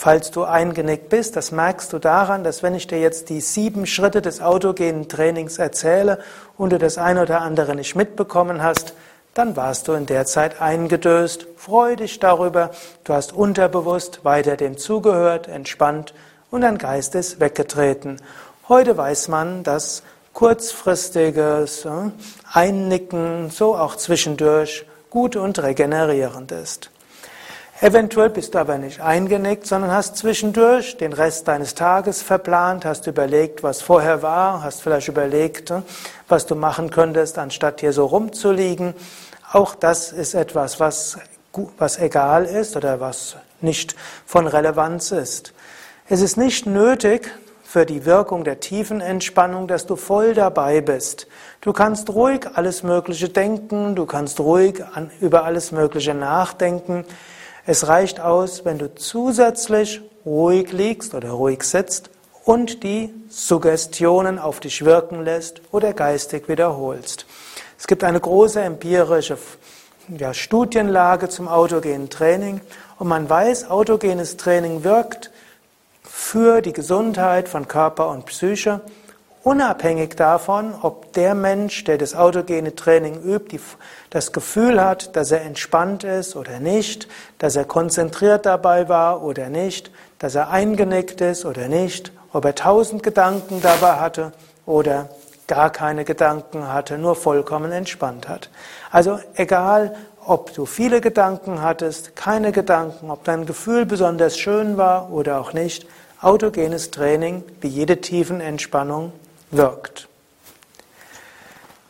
Falls 0.00 0.30
du 0.30 0.44
eingenickt 0.44 1.08
bist, 1.08 1.34
das 1.34 1.50
merkst 1.50 1.92
du 1.92 1.98
daran, 1.98 2.44
dass 2.44 2.62
wenn 2.62 2.76
ich 2.76 2.86
dir 2.86 3.00
jetzt 3.00 3.30
die 3.30 3.40
sieben 3.40 3.84
Schritte 3.84 4.22
des 4.22 4.40
autogenen 4.40 5.08
Trainings 5.08 5.58
erzähle 5.58 6.20
und 6.56 6.70
du 6.72 6.78
das 6.78 6.98
eine 6.98 7.22
oder 7.22 7.40
andere 7.40 7.74
nicht 7.74 7.96
mitbekommen 7.96 8.62
hast, 8.62 8.94
dann 9.34 9.56
warst 9.56 9.88
du 9.88 9.94
in 9.94 10.06
der 10.06 10.24
Zeit 10.24 10.62
eingedöst. 10.62 11.48
Freu 11.56 11.96
dich 11.96 12.20
darüber, 12.20 12.70
du 13.02 13.12
hast 13.12 13.32
unterbewusst 13.32 14.24
weiter 14.24 14.56
dem 14.56 14.78
zugehört, 14.78 15.48
entspannt 15.48 16.14
und 16.52 16.60
dein 16.60 16.78
Geist 16.78 17.16
ist 17.16 17.40
weggetreten. 17.40 18.22
Heute 18.68 18.96
weiß 18.96 19.26
man, 19.26 19.64
dass 19.64 20.04
kurzfristiges 20.32 21.86
äh, 21.86 22.10
Einnicken 22.52 23.50
so 23.50 23.76
auch 23.76 23.96
zwischendurch 23.96 24.86
gut 25.10 25.34
und 25.34 25.60
regenerierend 25.60 26.52
ist. 26.52 26.92
Eventuell 27.80 28.30
bist 28.30 28.54
du 28.54 28.58
aber 28.58 28.76
nicht 28.76 29.00
eingenickt, 29.00 29.64
sondern 29.64 29.92
hast 29.92 30.16
zwischendurch 30.16 30.96
den 30.96 31.12
Rest 31.12 31.46
deines 31.46 31.76
Tages 31.76 32.22
verplant, 32.22 32.84
hast 32.84 33.06
überlegt, 33.06 33.62
was 33.62 33.82
vorher 33.82 34.20
war, 34.20 34.64
hast 34.64 34.82
vielleicht 34.82 35.06
überlegt, 35.06 35.72
was 36.26 36.46
du 36.46 36.56
machen 36.56 36.90
könntest, 36.90 37.38
anstatt 37.38 37.78
hier 37.78 37.92
so 37.92 38.06
rumzuliegen. 38.06 38.94
Auch 39.52 39.76
das 39.76 40.10
ist 40.10 40.34
etwas, 40.34 40.80
was, 40.80 41.18
was 41.78 41.98
egal 41.98 42.46
ist 42.46 42.76
oder 42.76 42.98
was 42.98 43.36
nicht 43.60 43.94
von 44.26 44.48
Relevanz 44.48 45.12
ist. 45.12 45.52
Es 46.08 46.20
ist 46.20 46.36
nicht 46.36 46.66
nötig 46.66 47.30
für 47.62 47.86
die 47.86 48.04
Wirkung 48.04 48.42
der 48.42 48.58
tiefen 48.58 49.00
Entspannung, 49.00 49.68
dass 49.68 49.86
du 49.86 49.94
voll 49.94 50.34
dabei 50.34 50.80
bist. 50.80 51.28
Du 51.60 51.72
kannst 51.72 52.10
ruhig 52.10 52.40
alles 52.54 52.82
Mögliche 52.82 53.28
denken, 53.28 53.94
du 53.94 54.04
kannst 54.04 54.40
ruhig 54.40 54.82
über 55.20 55.44
alles 55.44 55.70
Mögliche 55.70 56.14
nachdenken. 56.14 57.04
Es 57.70 57.86
reicht 57.86 58.18
aus, 58.18 58.64
wenn 58.64 58.78
du 58.78 58.94
zusätzlich 58.94 60.00
ruhig 60.24 60.72
liegst 60.72 61.12
oder 61.12 61.32
ruhig 61.32 61.64
sitzt 61.64 62.08
und 62.46 62.82
die 62.82 63.12
Suggestionen 63.28 64.38
auf 64.38 64.60
dich 64.60 64.86
wirken 64.86 65.22
lässt 65.22 65.60
oder 65.70 65.92
geistig 65.92 66.48
wiederholst. 66.48 67.26
Es 67.78 67.86
gibt 67.86 68.04
eine 68.04 68.20
große 68.20 68.62
empirische 68.62 69.36
ja, 70.08 70.32
Studienlage 70.32 71.28
zum 71.28 71.46
autogenen 71.46 72.08
Training 72.08 72.62
und 72.98 73.06
man 73.06 73.28
weiß, 73.28 73.68
autogenes 73.68 74.38
Training 74.38 74.82
wirkt 74.82 75.30
für 76.02 76.62
die 76.62 76.72
Gesundheit 76.72 77.50
von 77.50 77.68
Körper 77.68 78.08
und 78.08 78.24
Psyche 78.24 78.80
Unabhängig 79.48 80.14
davon, 80.14 80.74
ob 80.82 81.14
der 81.14 81.34
Mensch, 81.34 81.82
der 81.84 81.96
das 81.96 82.14
autogene 82.14 82.76
Training 82.76 83.22
übt, 83.22 83.56
die, 83.56 83.60
das 84.10 84.32
Gefühl 84.32 84.78
hat, 84.78 85.16
dass 85.16 85.30
er 85.30 85.40
entspannt 85.40 86.04
ist 86.04 86.36
oder 86.36 86.60
nicht, 86.60 87.08
dass 87.38 87.56
er 87.56 87.64
konzentriert 87.64 88.44
dabei 88.44 88.90
war 88.90 89.22
oder 89.22 89.48
nicht, 89.48 89.90
dass 90.18 90.34
er 90.34 90.50
eingenickt 90.50 91.22
ist 91.22 91.46
oder 91.46 91.68
nicht, 91.68 92.12
ob 92.34 92.44
er 92.44 92.56
tausend 92.56 93.02
Gedanken 93.02 93.62
dabei 93.62 93.92
hatte 93.92 94.32
oder 94.66 95.08
gar 95.46 95.70
keine 95.70 96.04
Gedanken 96.04 96.70
hatte, 96.70 96.98
nur 96.98 97.16
vollkommen 97.16 97.72
entspannt 97.72 98.28
hat. 98.28 98.50
Also 98.90 99.18
egal, 99.34 99.96
ob 100.26 100.52
du 100.52 100.66
viele 100.66 101.00
Gedanken 101.00 101.62
hattest, 101.62 102.16
keine 102.16 102.52
Gedanken, 102.52 103.10
ob 103.10 103.24
dein 103.24 103.46
Gefühl 103.46 103.86
besonders 103.86 104.36
schön 104.36 104.76
war 104.76 105.10
oder 105.10 105.40
auch 105.40 105.54
nicht, 105.54 105.86
autogenes 106.20 106.90
Training, 106.90 107.44
wie 107.62 107.68
jede 107.68 108.02
tiefen 108.02 108.42
Entspannung, 108.42 109.10
wirkt. 109.50 110.08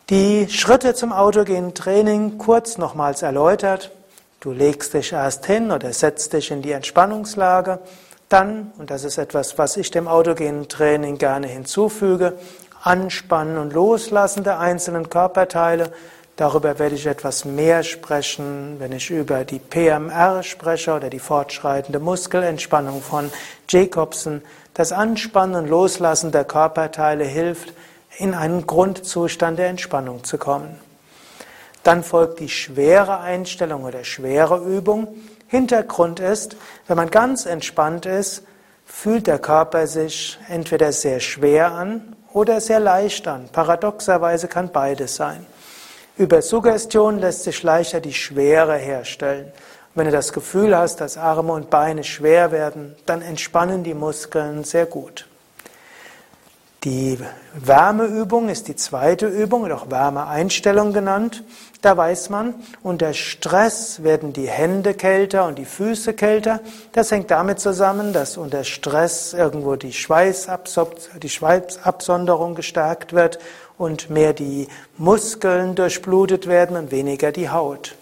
Die 0.09 0.49
Schritte 0.49 0.95
zum 0.95 1.13
autogenen 1.13 1.75
Training 1.75 2.39
kurz 2.39 2.77
nochmals 2.77 3.21
erläutert. 3.21 3.91
Du 4.39 4.51
legst 4.51 4.93
dich 4.93 5.11
erst 5.11 5.45
hin 5.45 5.71
oder 5.71 5.93
setzt 5.93 6.33
dich 6.33 6.49
in 6.49 6.61
die 6.61 6.71
Entspannungslage. 6.71 7.79
Dann, 8.27 8.71
und 8.77 8.89
das 8.89 9.03
ist 9.03 9.17
etwas, 9.17 9.57
was 9.57 9.77
ich 9.77 9.91
dem 9.91 10.07
autogenen 10.07 10.67
Training 10.67 11.17
gerne 11.17 11.47
hinzufüge, 11.47 12.37
Anspannen 12.81 13.57
und 13.57 13.73
Loslassen 13.73 14.43
der 14.43 14.59
einzelnen 14.59 15.09
Körperteile. 15.09 15.91
Darüber 16.37 16.79
werde 16.79 16.95
ich 16.95 17.05
etwas 17.05 17.43
mehr 17.43 17.83
sprechen, 17.83 18.77
wenn 18.79 18.93
ich 18.93 19.09
über 19.09 19.43
die 19.43 19.59
PMR 19.59 20.41
spreche 20.41 20.93
oder 20.93 21.09
die 21.09 21.19
fortschreitende 21.19 21.99
Muskelentspannung 21.99 23.01
von 23.01 23.29
Jacobson. 23.67 24.41
Das 24.73 24.91
Anspannen 24.91 25.55
und 25.55 25.69
Loslassen 25.69 26.31
der 26.31 26.45
Körperteile 26.45 27.25
hilft, 27.25 27.73
in 28.17 28.33
einen 28.33 28.67
Grundzustand 28.67 29.59
der 29.59 29.67
Entspannung 29.67 30.23
zu 30.23 30.37
kommen. 30.37 30.79
Dann 31.83 32.03
folgt 32.03 32.39
die 32.39 32.49
schwere 32.49 33.19
Einstellung 33.19 33.83
oder 33.83 34.03
schwere 34.03 34.57
Übung. 34.57 35.07
Hintergrund 35.47 36.19
ist, 36.19 36.57
wenn 36.87 36.97
man 36.97 37.09
ganz 37.09 37.45
entspannt 37.45 38.05
ist, 38.05 38.43
fühlt 38.85 39.27
der 39.27 39.39
Körper 39.39 39.87
sich 39.87 40.37
entweder 40.49 40.91
sehr 40.91 41.19
schwer 41.19 41.71
an 41.71 42.15
oder 42.33 42.59
sehr 42.59 42.79
leicht 42.79 43.27
an. 43.27 43.49
Paradoxerweise 43.51 44.47
kann 44.47 44.71
beides 44.71 45.15
sein. 45.15 45.45
Über 46.17 46.41
Suggestion 46.41 47.19
lässt 47.19 47.43
sich 47.43 47.63
leichter 47.63 48.01
die 48.01 48.13
Schwere 48.13 48.75
herstellen. 48.75 49.53
Wenn 49.99 50.05
du 50.05 50.11
das 50.11 50.31
Gefühl 50.31 50.75
hast, 50.75 51.01
dass 51.01 51.17
Arme 51.17 51.51
und 51.51 51.69
Beine 51.69 52.05
schwer 52.05 52.53
werden, 52.53 52.95
dann 53.05 53.21
entspannen 53.21 53.83
die 53.83 53.93
Muskeln 53.93 54.63
sehr 54.63 54.85
gut. 54.85 55.27
Die 56.85 57.19
Wärmeübung 57.53 58.47
ist 58.47 58.69
die 58.69 58.77
zweite 58.77 59.27
Übung, 59.27 59.69
auch 59.69 59.91
Wärmeeinstellung 59.91 60.93
genannt. 60.93 61.43
Da 61.81 61.97
weiß 61.97 62.29
man, 62.29 62.55
unter 62.81 63.13
Stress 63.13 64.01
werden 64.01 64.31
die 64.31 64.47
Hände 64.47 64.93
kälter 64.93 65.45
und 65.45 65.57
die 65.59 65.65
Füße 65.65 66.13
kälter. 66.13 66.61
Das 66.93 67.11
hängt 67.11 67.29
damit 67.29 67.59
zusammen, 67.59 68.13
dass 68.13 68.37
unter 68.37 68.63
Stress 68.63 69.33
irgendwo 69.33 69.75
die, 69.75 69.87
die 69.89 71.29
Schweißabsonderung 71.29 72.55
gestärkt 72.55 73.11
wird 73.11 73.39
und 73.77 74.09
mehr 74.09 74.31
die 74.31 74.69
Muskeln 74.97 75.75
durchblutet 75.75 76.47
werden 76.47 76.77
und 76.77 76.91
weniger 76.91 77.33
die 77.33 77.49
Haut. 77.49 77.95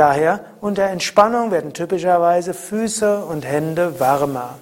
Daher 0.00 0.40
unter 0.62 0.84
Entspannung 0.84 1.50
werden 1.50 1.74
typischerweise 1.74 2.54
Füße 2.54 3.22
und 3.22 3.44
Hände 3.44 4.00
wärmer. 4.00 4.58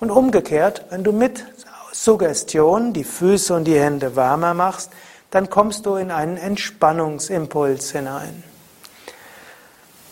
Und 0.00 0.10
umgekehrt, 0.10 0.84
wenn 0.90 1.04
du 1.04 1.12
mit 1.12 1.46
Suggestion 1.92 2.92
die 2.92 3.04
Füße 3.04 3.54
und 3.54 3.66
die 3.66 3.78
Hände 3.78 4.16
wärmer 4.16 4.52
machst, 4.52 4.90
dann 5.30 5.48
kommst 5.48 5.86
du 5.86 5.94
in 5.94 6.10
einen 6.10 6.36
Entspannungsimpuls 6.36 7.92
hinein. 7.92 8.42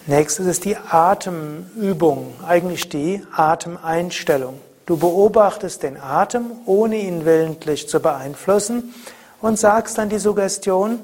Nächstes 0.06 0.46
ist 0.46 0.64
die 0.64 0.76
Atemübung, 0.76 2.36
eigentlich 2.46 2.88
die 2.88 3.26
Atemeinstellung. 3.34 4.60
Du 4.86 4.96
beobachtest 4.96 5.82
den 5.82 6.00
Atem, 6.00 6.52
ohne 6.66 6.98
ihn 6.98 7.24
willentlich 7.24 7.88
zu 7.88 7.98
beeinflussen 7.98 8.94
und 9.40 9.58
sagst 9.58 9.98
dann 9.98 10.08
die 10.08 10.20
Suggestion, 10.20 11.00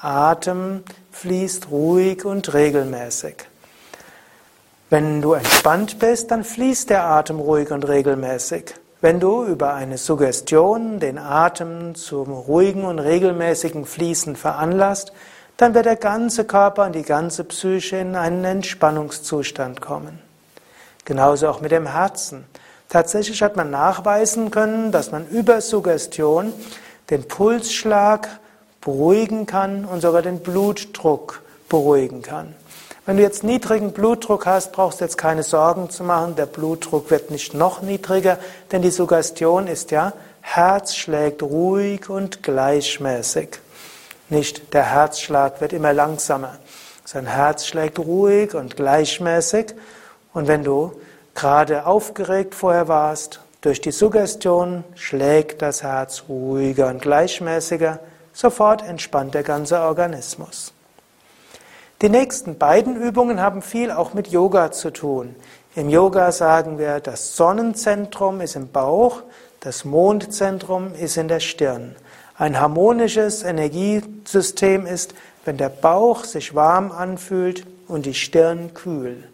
Atem 0.00 0.84
fließt 1.20 1.70
ruhig 1.70 2.24
und 2.26 2.52
regelmäßig. 2.52 3.36
Wenn 4.90 5.22
du 5.22 5.32
entspannt 5.32 5.98
bist, 5.98 6.30
dann 6.30 6.44
fließt 6.44 6.90
der 6.90 7.04
Atem 7.04 7.40
ruhig 7.40 7.70
und 7.70 7.88
regelmäßig. 7.88 8.74
Wenn 9.00 9.18
du 9.18 9.44
über 9.44 9.72
eine 9.74 9.96
Suggestion 9.96 11.00
den 11.00 11.18
Atem 11.18 11.94
zum 11.94 12.32
ruhigen 12.32 12.84
und 12.84 12.98
regelmäßigen 12.98 13.86
Fließen 13.86 14.36
veranlasst, 14.36 15.12
dann 15.56 15.74
wird 15.74 15.86
der 15.86 15.96
ganze 15.96 16.44
Körper 16.44 16.84
und 16.84 16.94
die 16.94 17.02
ganze 17.02 17.44
Psyche 17.44 17.96
in 17.96 18.14
einen 18.14 18.44
Entspannungszustand 18.44 19.80
kommen. 19.80 20.18
Genauso 21.06 21.48
auch 21.48 21.62
mit 21.62 21.72
dem 21.72 21.86
Herzen. 21.86 22.44
Tatsächlich 22.90 23.42
hat 23.42 23.56
man 23.56 23.70
nachweisen 23.70 24.50
können, 24.50 24.92
dass 24.92 25.12
man 25.12 25.26
über 25.28 25.62
Suggestion 25.62 26.52
den 27.08 27.26
Pulsschlag 27.26 28.28
beruhigen 28.86 29.46
kann 29.46 29.84
und 29.84 30.00
sogar 30.00 30.22
den 30.22 30.38
Blutdruck 30.38 31.42
beruhigen 31.68 32.22
kann. 32.22 32.54
Wenn 33.04 33.16
du 33.16 33.22
jetzt 33.24 33.42
niedrigen 33.42 33.90
Blutdruck 33.90 34.46
hast, 34.46 34.70
brauchst 34.70 35.00
du 35.00 35.04
jetzt 35.04 35.18
keine 35.18 35.42
Sorgen 35.42 35.90
zu 35.90 36.04
machen. 36.04 36.36
Der 36.36 36.46
Blutdruck 36.46 37.10
wird 37.10 37.32
nicht 37.32 37.52
noch 37.52 37.82
niedriger, 37.82 38.38
denn 38.70 38.82
die 38.82 38.90
Suggestion 38.90 39.66
ist 39.66 39.90
ja, 39.90 40.12
Herz 40.40 40.94
schlägt 40.94 41.42
ruhig 41.42 42.08
und 42.08 42.44
gleichmäßig. 42.44 43.58
Nicht 44.28 44.72
der 44.72 44.84
Herzschlag 44.84 45.60
wird 45.60 45.72
immer 45.72 45.92
langsamer. 45.92 46.56
Sein 47.04 47.26
Herz 47.26 47.66
schlägt 47.66 47.98
ruhig 47.98 48.54
und 48.54 48.76
gleichmäßig. 48.76 49.74
Und 50.32 50.46
wenn 50.46 50.62
du 50.62 50.92
gerade 51.34 51.86
aufgeregt 51.86 52.54
vorher 52.54 52.86
warst, 52.86 53.40
durch 53.62 53.80
die 53.80 53.90
Suggestion 53.90 54.84
schlägt 54.94 55.60
das 55.60 55.82
Herz 55.82 56.22
ruhiger 56.28 56.86
und 56.86 57.02
gleichmäßiger. 57.02 57.98
Sofort 58.36 58.86
entspannt 58.86 59.32
der 59.32 59.42
ganze 59.42 59.80
Organismus. 59.80 60.74
Die 62.02 62.10
nächsten 62.10 62.58
beiden 62.58 62.94
Übungen 62.94 63.40
haben 63.40 63.62
viel 63.62 63.90
auch 63.90 64.12
mit 64.12 64.28
Yoga 64.28 64.72
zu 64.72 64.90
tun. 64.90 65.34
Im 65.74 65.88
Yoga 65.88 66.30
sagen 66.32 66.78
wir, 66.78 67.00
das 67.00 67.34
Sonnenzentrum 67.34 68.42
ist 68.42 68.54
im 68.54 68.70
Bauch, 68.70 69.22
das 69.60 69.86
Mondzentrum 69.86 70.92
ist 70.92 71.16
in 71.16 71.28
der 71.28 71.40
Stirn. 71.40 71.96
Ein 72.36 72.60
harmonisches 72.60 73.42
Energiesystem 73.42 74.84
ist, 74.84 75.14
wenn 75.46 75.56
der 75.56 75.70
Bauch 75.70 76.24
sich 76.24 76.54
warm 76.54 76.92
anfühlt 76.92 77.64
und 77.88 78.04
die 78.04 78.12
Stirn 78.12 78.74
kühl. 78.74 79.24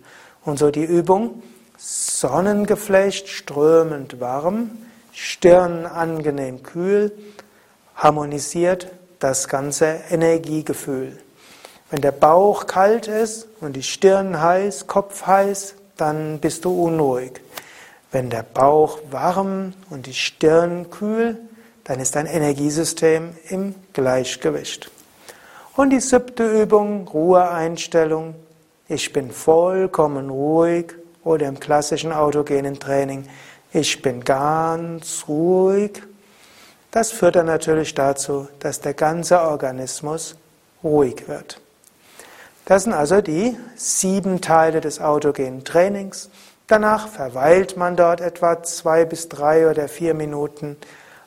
Und 0.45 0.61
so 0.61 0.71
die 0.71 0.85
Übung 0.85 1.43
Sonnengeflecht 1.77 3.27
strömend 3.27 4.21
warm, 4.21 4.71
Stirn 5.11 5.87
angenehm 5.87 6.63
kühl, 6.63 7.11
harmonisiert 8.03 8.89
das 9.21 9.47
ganze 9.47 10.01
Energiegefühl. 10.11 11.17
Wenn 11.89 12.01
der 12.01 12.11
Bauch 12.11 12.67
kalt 12.67 13.07
ist 13.07 13.47
und 13.61 13.75
die 13.75 13.85
Stirn 13.85 14.43
heiß, 14.43 14.89
Kopf 14.89 15.27
heiß, 15.27 15.75
dann 15.97 16.41
bist 16.41 16.65
du 16.65 16.85
unruhig. 16.85 17.41
Wenn 18.11 18.29
der 18.29 18.43
Bauch 18.43 18.99
warm 19.11 19.75
und 19.89 20.07
die 20.07 20.15
Stirn 20.15 20.91
kühl, 20.91 21.39
dann 21.85 22.01
ist 22.01 22.17
dein 22.17 22.27
Energiesystem 22.27 23.37
im 23.49 23.77
Gleichgewicht. 23.93 24.91
Und 25.77 25.91
die 25.91 26.01
siebte 26.01 26.61
Übung, 26.61 27.07
Ruheeinstellung. 27.07 28.35
Ich 28.89 29.13
bin 29.13 29.31
vollkommen 29.31 30.29
ruhig 30.29 30.93
oder 31.23 31.47
im 31.47 31.61
klassischen 31.61 32.13
autogenen 32.13 32.81
Training, 32.81 33.29
ich 33.73 34.03
bin 34.03 34.23
ganz 34.25 35.25
ruhig. 35.29 36.03
Das 36.93 37.11
führt 37.11 37.37
dann 37.37 37.47
natürlich 37.47 37.95
dazu, 37.95 38.49
dass 38.61 38.81
der 38.81 38.93
ganze 38.93 39.41
Organismus 39.41 40.37
ruhig 40.85 41.27
wird. 41.27 41.59
Das 42.67 42.85
sind 42.85 42.93
also 42.93 43.23
die 43.23 43.57
sieben 43.77 44.43
Teile 44.43 44.83
des 44.83 45.01
autogenen 45.01 45.65
Trainings. 45.65 46.29
Danach 46.67 47.09
verweilt 47.09 47.79
man 47.79 47.97
dort 47.97 48.21
etwa 48.21 48.63
zwei 48.63 49.07
bis 49.07 49.31
drei 49.31 49.69
oder 49.69 49.89
vier 49.89 50.13
Minuten. 50.13 50.77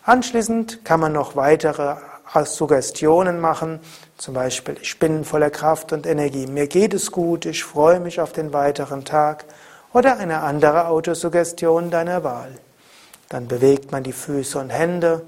Anschließend 0.03 0.85
kann 0.85 0.99
man 0.99 1.13
noch 1.13 1.35
weitere 1.35 1.95
Suggestionen 2.43 3.39
machen, 3.39 3.79
zum 4.17 4.35
Beispiel 4.35 4.77
ich 4.81 4.99
bin 4.99 5.25
voller 5.25 5.49
Kraft 5.49 5.93
und 5.93 6.05
Energie, 6.05 6.47
mir 6.47 6.67
geht 6.67 6.93
es 6.93 7.11
gut, 7.11 7.45
ich 7.45 7.63
freue 7.63 7.99
mich 7.99 8.19
auf 8.19 8.33
den 8.33 8.51
weiteren 8.53 9.05
Tag 9.05 9.45
oder 9.93 10.17
eine 10.17 10.41
andere 10.41 10.87
Autosuggestion 10.89 11.91
deiner 11.91 12.23
Wahl. 12.23 12.51
Dann 13.29 13.47
bewegt 13.47 13.91
man 13.91 14.03
die 14.03 14.11
Füße 14.11 14.59
und 14.59 14.69
Hände, 14.69 15.21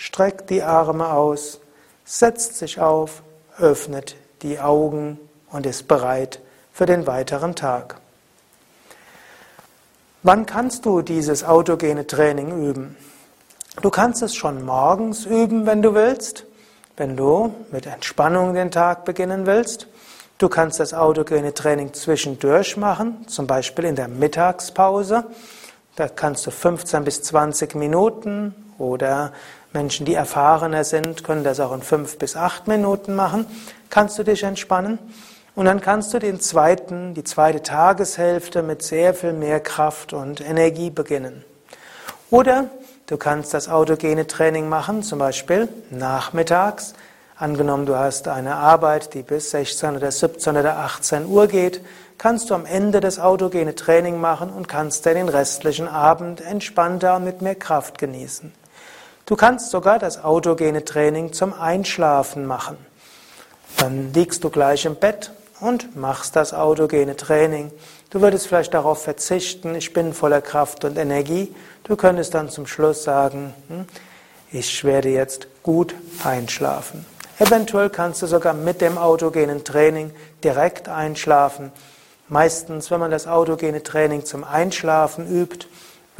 streckt 0.00 0.48
die 0.48 0.62
Arme 0.62 1.12
aus, 1.12 1.60
setzt 2.06 2.56
sich 2.56 2.80
auf, 2.80 3.22
öffnet 3.58 4.16
die 4.40 4.58
Augen 4.58 5.18
und 5.52 5.66
ist 5.66 5.88
bereit 5.88 6.40
für 6.72 6.86
den 6.86 7.06
weiteren 7.06 7.54
Tag. 7.54 7.96
Wann 10.22 10.46
kannst 10.46 10.86
du 10.86 11.02
dieses 11.02 11.44
autogene 11.44 12.06
Training 12.06 12.66
üben? 12.66 12.96
Du 13.82 13.90
kannst 13.90 14.22
es 14.22 14.34
schon 14.34 14.64
morgens 14.64 15.26
üben, 15.26 15.66
wenn 15.66 15.82
du 15.82 15.94
willst, 15.94 16.46
wenn 16.96 17.14
du 17.14 17.54
mit 17.70 17.84
Entspannung 17.84 18.54
den 18.54 18.70
Tag 18.70 19.04
beginnen 19.04 19.44
willst. 19.44 19.86
Du 20.38 20.48
kannst 20.48 20.80
das 20.80 20.94
autogene 20.94 21.52
Training 21.52 21.92
zwischendurch 21.92 22.78
machen, 22.78 23.26
zum 23.28 23.46
Beispiel 23.46 23.84
in 23.84 23.96
der 23.96 24.08
Mittagspause. 24.08 25.24
Da 25.96 26.08
kannst 26.08 26.46
du 26.46 26.50
15 26.50 27.04
bis 27.04 27.22
20 27.22 27.74
Minuten 27.74 28.54
oder 28.78 29.32
Menschen, 29.72 30.04
die 30.04 30.14
erfahrener 30.14 30.84
sind, 30.84 31.22
können 31.22 31.44
das 31.44 31.60
auch 31.60 31.72
in 31.72 31.82
5 31.82 32.18
bis 32.18 32.36
8 32.36 32.66
Minuten 32.66 33.14
machen. 33.14 33.46
Kannst 33.88 34.18
du 34.18 34.24
dich 34.24 34.42
entspannen? 34.42 34.98
Und 35.54 35.66
dann 35.66 35.80
kannst 35.80 36.12
du 36.14 36.18
den 36.18 36.40
zweiten, 36.40 37.14
die 37.14 37.24
zweite 37.24 37.62
Tageshälfte 37.62 38.62
mit 38.62 38.82
sehr 38.82 39.14
viel 39.14 39.32
mehr 39.32 39.60
Kraft 39.60 40.12
und 40.12 40.40
Energie 40.40 40.90
beginnen. 40.90 41.44
Oder 42.30 42.66
du 43.06 43.16
kannst 43.16 43.54
das 43.54 43.68
autogene 43.68 44.26
Training 44.26 44.68
machen, 44.68 45.02
zum 45.02 45.18
Beispiel 45.18 45.68
nachmittags. 45.90 46.94
Angenommen, 47.36 47.86
du 47.86 47.96
hast 47.96 48.28
eine 48.28 48.56
Arbeit, 48.56 49.14
die 49.14 49.22
bis 49.22 49.50
16 49.50 49.96
oder 49.96 50.10
17 50.10 50.56
oder 50.56 50.78
18 50.78 51.26
Uhr 51.26 51.46
geht, 51.46 51.80
kannst 52.18 52.50
du 52.50 52.54
am 52.54 52.66
Ende 52.66 53.00
das 53.00 53.18
autogene 53.18 53.74
Training 53.74 54.20
machen 54.20 54.50
und 54.50 54.68
kannst 54.68 55.06
dann 55.06 55.14
den 55.14 55.28
restlichen 55.28 55.88
Abend 55.88 56.40
entspannter 56.40 57.16
und 57.16 57.24
mit 57.24 57.40
mehr 57.40 57.54
Kraft 57.54 57.98
genießen. 57.98 58.52
Du 59.30 59.36
kannst 59.36 59.70
sogar 59.70 60.00
das 60.00 60.24
autogene 60.24 60.84
Training 60.84 61.32
zum 61.32 61.52
Einschlafen 61.52 62.46
machen. 62.46 62.76
Dann 63.76 64.12
liegst 64.12 64.42
du 64.42 64.50
gleich 64.50 64.86
im 64.86 64.96
Bett 64.96 65.30
und 65.60 65.94
machst 65.94 66.34
das 66.34 66.52
autogene 66.52 67.14
Training. 67.16 67.70
Du 68.10 68.22
würdest 68.22 68.48
vielleicht 68.48 68.74
darauf 68.74 69.04
verzichten, 69.04 69.76
ich 69.76 69.92
bin 69.92 70.14
voller 70.14 70.40
Kraft 70.40 70.84
und 70.84 70.98
Energie. 70.98 71.54
Du 71.84 71.94
könntest 71.94 72.34
dann 72.34 72.48
zum 72.48 72.66
Schluss 72.66 73.04
sagen, 73.04 73.54
hm, 73.68 73.86
ich 74.50 74.82
werde 74.82 75.10
jetzt 75.10 75.46
gut 75.62 75.94
einschlafen. 76.24 77.06
Eventuell 77.38 77.88
kannst 77.88 78.22
du 78.22 78.26
sogar 78.26 78.52
mit 78.52 78.80
dem 78.80 78.98
autogenen 78.98 79.62
Training 79.62 80.10
direkt 80.42 80.88
einschlafen. 80.88 81.70
Meistens, 82.28 82.90
wenn 82.90 82.98
man 82.98 83.12
das 83.12 83.28
autogene 83.28 83.84
Training 83.84 84.24
zum 84.24 84.42
Einschlafen 84.42 85.32
übt, 85.32 85.68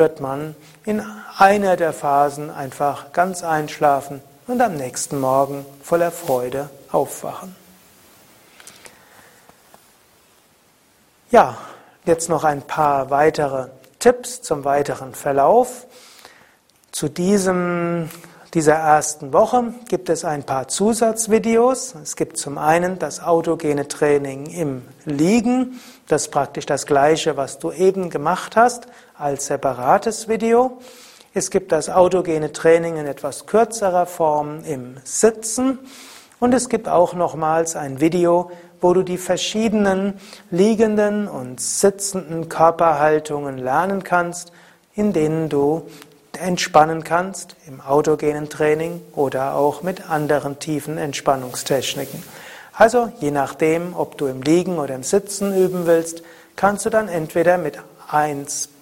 wird 0.01 0.19
man 0.19 0.57
in 0.87 1.03
einer 1.37 1.77
der 1.77 1.93
Phasen 1.93 2.51
einfach 2.51 3.13
ganz 3.13 3.45
einschlafen 3.45 4.23
und 4.47 4.63
am 4.63 4.75
nächsten 4.75 5.21
Morgen 5.21 5.67
voller 5.83 6.11
Freude 6.11 6.71
aufwachen. 6.91 7.55
Ja, 11.31 11.59
jetzt 12.07 12.31
noch 12.31 12.45
ein 12.45 12.63
paar 12.63 13.11
weitere 13.11 13.67
Tipps 13.99 14.41
zum 14.41 14.65
weiteren 14.65 15.15
Verlauf. 15.15 15.87
Zu 16.93 17.11
diesem 17.11 18.09
dieser 18.55 18.75
ersten 18.75 19.33
Woche 19.33 19.75
gibt 19.87 20.09
es 20.09 20.25
ein 20.25 20.43
paar 20.45 20.67
Zusatzvideos. 20.67 21.95
Es 22.03 22.17
gibt 22.17 22.37
zum 22.37 22.59
einen 22.59 22.99
das 22.99 23.23
autogene 23.23 23.87
Training 23.87 24.47
im 24.47 24.83
Liegen. 25.05 25.79
Das 26.09 26.23
ist 26.23 26.31
praktisch 26.31 26.67
das 26.67 26.87
gleiche, 26.87 27.37
was 27.37 27.61
du 27.61 27.71
eben 27.71 28.11
gemacht 28.11 28.57
hast, 28.57 28.89
als 29.21 29.47
separates 29.47 30.29
Video. 30.29 30.79
Es 31.35 31.51
gibt 31.51 31.73
das 31.73 31.91
autogene 31.91 32.53
Training 32.53 32.97
in 32.97 33.07
etwas 33.07 33.47
kürzerer 33.47 34.07
Form 34.07 34.65
im 34.65 34.97
Sitzen. 35.05 35.79
Und 36.41 36.55
es 36.55 36.69
gibt 36.69 36.89
auch 36.89 37.15
nochmals 37.15 37.77
ein 37.77 38.01
Video, 38.01 38.51
wo 38.81 38.95
du 38.95 39.03
die 39.03 39.19
verschiedenen 39.19 40.19
liegenden 40.51 41.29
und 41.29 41.61
sitzenden 41.61 42.49
Körperhaltungen 42.49 43.59
lernen 43.59 44.03
kannst, 44.03 44.53
in 44.95 45.13
denen 45.13 45.49
du 45.49 45.83
entspannen 46.39 47.05
kannst 47.05 47.57
im 47.67 47.81
autogenen 47.81 48.49
Training 48.49 49.03
oder 49.15 49.55
auch 49.55 49.83
mit 49.83 50.09
anderen 50.09 50.59
tiefen 50.59 50.97
Entspannungstechniken. 50.97 52.23
Also 52.73 53.13
je 53.21 53.31
nachdem, 53.31 53.95
ob 53.95 54.17
du 54.17 54.27
im 54.27 54.41
Liegen 54.41 54.79
oder 54.79 54.95
im 54.95 55.03
Sitzen 55.03 55.55
üben 55.55 55.87
willst, 55.87 56.23
kannst 56.57 56.87
du 56.87 56.91
dann 56.91 57.09
entweder 57.09 57.59
mit 57.59 57.79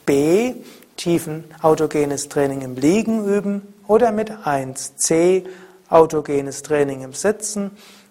1b 0.08 0.54
tiefen 0.96 1.44
autogenes 1.62 2.28
Training 2.28 2.62
im 2.62 2.74
Liegen 2.76 3.26
üben 3.26 3.74
oder 3.86 4.10
mit 4.10 4.30
1c 4.30 5.44
autogenes 5.88 6.62
Training 6.62 7.02
im 7.02 7.12
Sitzen. 7.12 7.70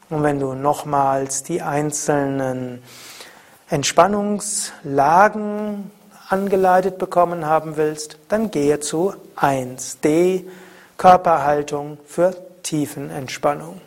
Und 0.10 0.24
wenn 0.24 0.40
du 0.40 0.54
nochmals 0.54 1.44
die 1.44 1.62
einzelnen 1.62 2.82
Entspannungslagen 3.70 5.92
angeleitet 6.30 6.98
bekommen 6.98 7.46
haben 7.46 7.76
willst, 7.78 8.18
dann 8.30 8.50
gehe 8.52 8.80
zu 8.80 9.14
1D, 9.36 10.46
Körperhaltung 10.98 11.98
für 12.06 12.36
Tiefenentspannung. 12.64 13.82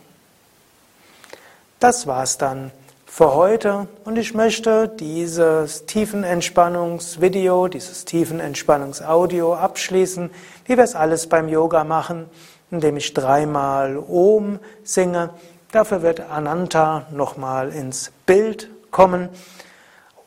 Das 1.79 2.07
war's 2.07 2.37
dann 2.39 2.71
für 3.13 3.35
heute 3.35 3.89
und 4.05 4.17
ich 4.17 4.35
möchte 4.35 4.89
dieses 4.89 5.85
Tiefenentspannungsvideo, 5.85 7.67
dieses 7.67 8.05
Tiefenentspannungsaudio 8.05 9.53
abschließen, 9.55 10.31
wie 10.65 10.77
wir 10.77 10.85
es 10.85 10.95
alles 10.95 11.27
beim 11.27 11.49
Yoga 11.49 11.83
machen, 11.83 12.31
indem 12.71 12.97
ich 12.97 13.13
dreimal 13.13 13.99
Om 13.99 14.61
singe. 14.85 15.31
Dafür 15.73 16.03
wird 16.03 16.21
Ananta 16.31 17.07
nochmal 17.11 17.71
ins 17.75 18.13
Bild 18.27 18.71
kommen. 18.93 19.29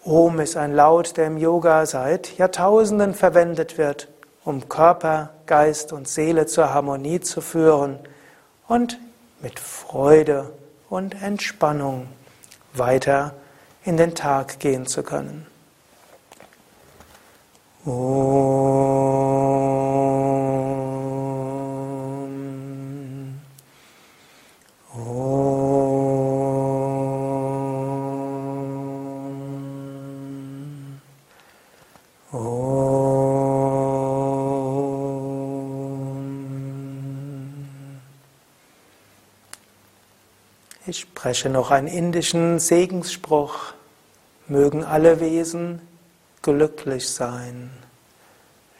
Om 0.03 0.41
ist 0.41 0.57
ein 0.57 0.75
Laut, 0.75 1.15
der 1.15 1.27
im 1.27 1.38
Yoga 1.38 1.86
seit 1.86 2.38
Jahrtausenden 2.38 3.13
verwendet 3.13 3.77
wird, 3.77 4.09
um 4.43 4.67
Körper, 4.67 5.29
Geist 5.45 5.93
und 5.93 6.09
Seele 6.09 6.47
zur 6.47 6.73
Harmonie 6.73 7.21
zu 7.21 7.39
führen 7.39 7.97
und 8.67 8.99
mit 9.41 9.57
Freude 9.57 10.51
und 10.89 11.23
Entspannung 11.23 12.07
weiter 12.74 13.34
in 13.84 13.97
den 13.97 14.15
Tag 14.15 14.59
gehen 14.59 14.86
zu 14.86 15.03
können. 15.03 15.47
Om. 32.34 32.62
Ich 40.86 40.99
spreche 40.99 41.49
noch 41.49 41.71
einen 41.71 41.88
indischen 41.88 42.59
Segensspruch. 42.59 43.71
Mögen 44.49 44.84
alle 44.84 45.21
Wesen 45.21 45.79
glücklich 46.41 47.09
sein. 47.09 47.71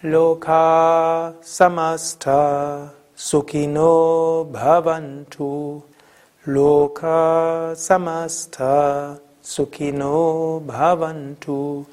Loka 0.02 1.34
samasta 1.40 2.92
sukhino 3.16 4.50
bhavantu. 4.52 5.84
Loka 6.44 7.74
samasta 7.74 9.18
sukhino 9.42 10.62
bhavantu. 10.68 11.86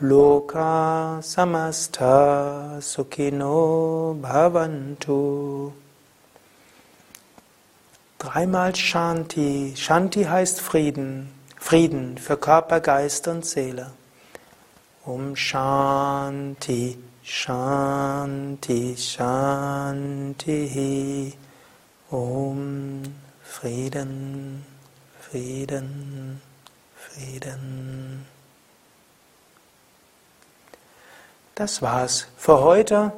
Loka 0.00 1.20
samasta 1.22 2.80
sukhino 2.80 4.16
bhavantu. 4.20 5.70
Dreimal 8.26 8.74
Shanti. 8.74 9.72
Shanti 9.76 10.24
heißt 10.24 10.60
Frieden. 10.60 11.32
Frieden 11.56 12.18
für 12.18 12.36
Körper, 12.36 12.80
Geist 12.80 13.28
und 13.28 13.46
Seele. 13.46 13.92
Um 15.04 15.36
Shanti, 15.36 16.98
Shanti, 17.22 18.96
Shanti. 18.98 20.54
Um 22.10 23.02
Frieden, 23.44 24.66
Frieden, 25.20 26.42
Frieden. 26.96 28.26
Das 31.54 31.80
war's 31.80 32.26
für 32.36 32.58
heute 32.58 33.12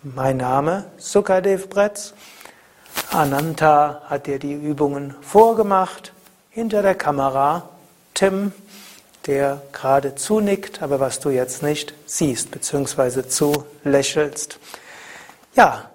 Mein 0.03 0.38
Name 0.38 0.86
Sukadev 0.97 1.70
Bretz. 1.70 2.14
Ananta 3.12 4.03
hat 4.05 4.28
dir 4.28 4.38
die 4.38 4.53
Übungen 4.53 5.16
vorgemacht. 5.22 6.14
Hinter 6.51 6.84
der 6.84 6.95
Kamera 6.95 7.70
Tim, 8.14 8.51
der 9.26 9.64
gerade 9.72 10.14
zunickt, 10.16 10.84
aber 10.84 10.99
was 10.99 11.20
du 11.20 11.30
jetzt 11.30 11.64
nicht 11.64 11.95
siehst, 12.05 12.51
beziehungsweise 12.51 13.28
zu 13.28 13.66
lächelst. 13.84 14.60
Ja, 15.55 15.89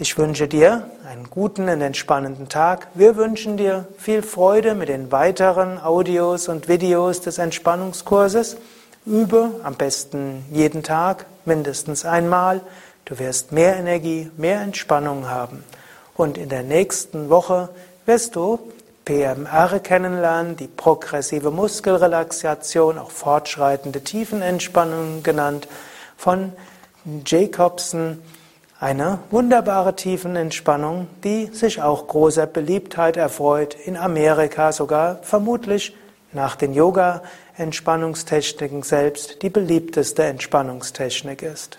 ich 0.00 0.16
wünsche 0.16 0.46
dir 0.46 0.88
einen 1.08 1.28
guten 1.28 1.68
und 1.68 1.80
entspannenden 1.80 2.48
Tag. 2.48 2.86
Wir 2.94 3.16
wünschen 3.16 3.56
dir 3.56 3.88
viel 3.98 4.22
Freude 4.22 4.76
mit 4.76 4.88
den 4.88 5.10
weiteren 5.10 5.82
Audios 5.82 6.48
und 6.48 6.68
Videos 6.68 7.20
des 7.20 7.38
Entspannungskurses. 7.38 8.58
Übe 9.06 9.50
am 9.64 9.74
besten 9.74 10.44
jeden 10.52 10.84
Tag, 10.84 11.26
mindestens 11.44 12.04
einmal. 12.04 12.60
Du 13.06 13.18
wirst 13.18 13.50
mehr 13.50 13.76
Energie, 13.76 14.30
mehr 14.36 14.60
Entspannung 14.60 15.28
haben. 15.28 15.64
Und 16.14 16.38
in 16.38 16.48
der 16.48 16.62
nächsten 16.62 17.28
Woche 17.28 17.68
wirst 18.06 18.36
du 18.36 18.60
PMR 19.04 19.80
kennenlernen, 19.80 20.56
die 20.56 20.68
progressive 20.68 21.50
Muskelrelaxation, 21.50 22.98
auch 22.98 23.10
fortschreitende 23.10 24.02
Tiefenentspannung 24.02 25.24
genannt, 25.24 25.66
von 26.16 26.52
Jacobson 27.24 28.22
eine 28.80 29.18
wunderbare 29.30 29.94
Tiefenentspannung, 29.96 31.08
die 31.24 31.46
sich 31.46 31.82
auch 31.82 32.06
großer 32.06 32.46
Beliebtheit 32.46 33.16
erfreut, 33.16 33.74
in 33.74 33.96
Amerika 33.96 34.70
sogar 34.72 35.16
vermutlich 35.22 35.96
nach 36.32 36.54
den 36.56 36.74
Yoga-Entspannungstechniken 36.74 38.82
selbst 38.82 39.42
die 39.42 39.50
beliebteste 39.50 40.24
Entspannungstechnik 40.24 41.42
ist. 41.42 41.78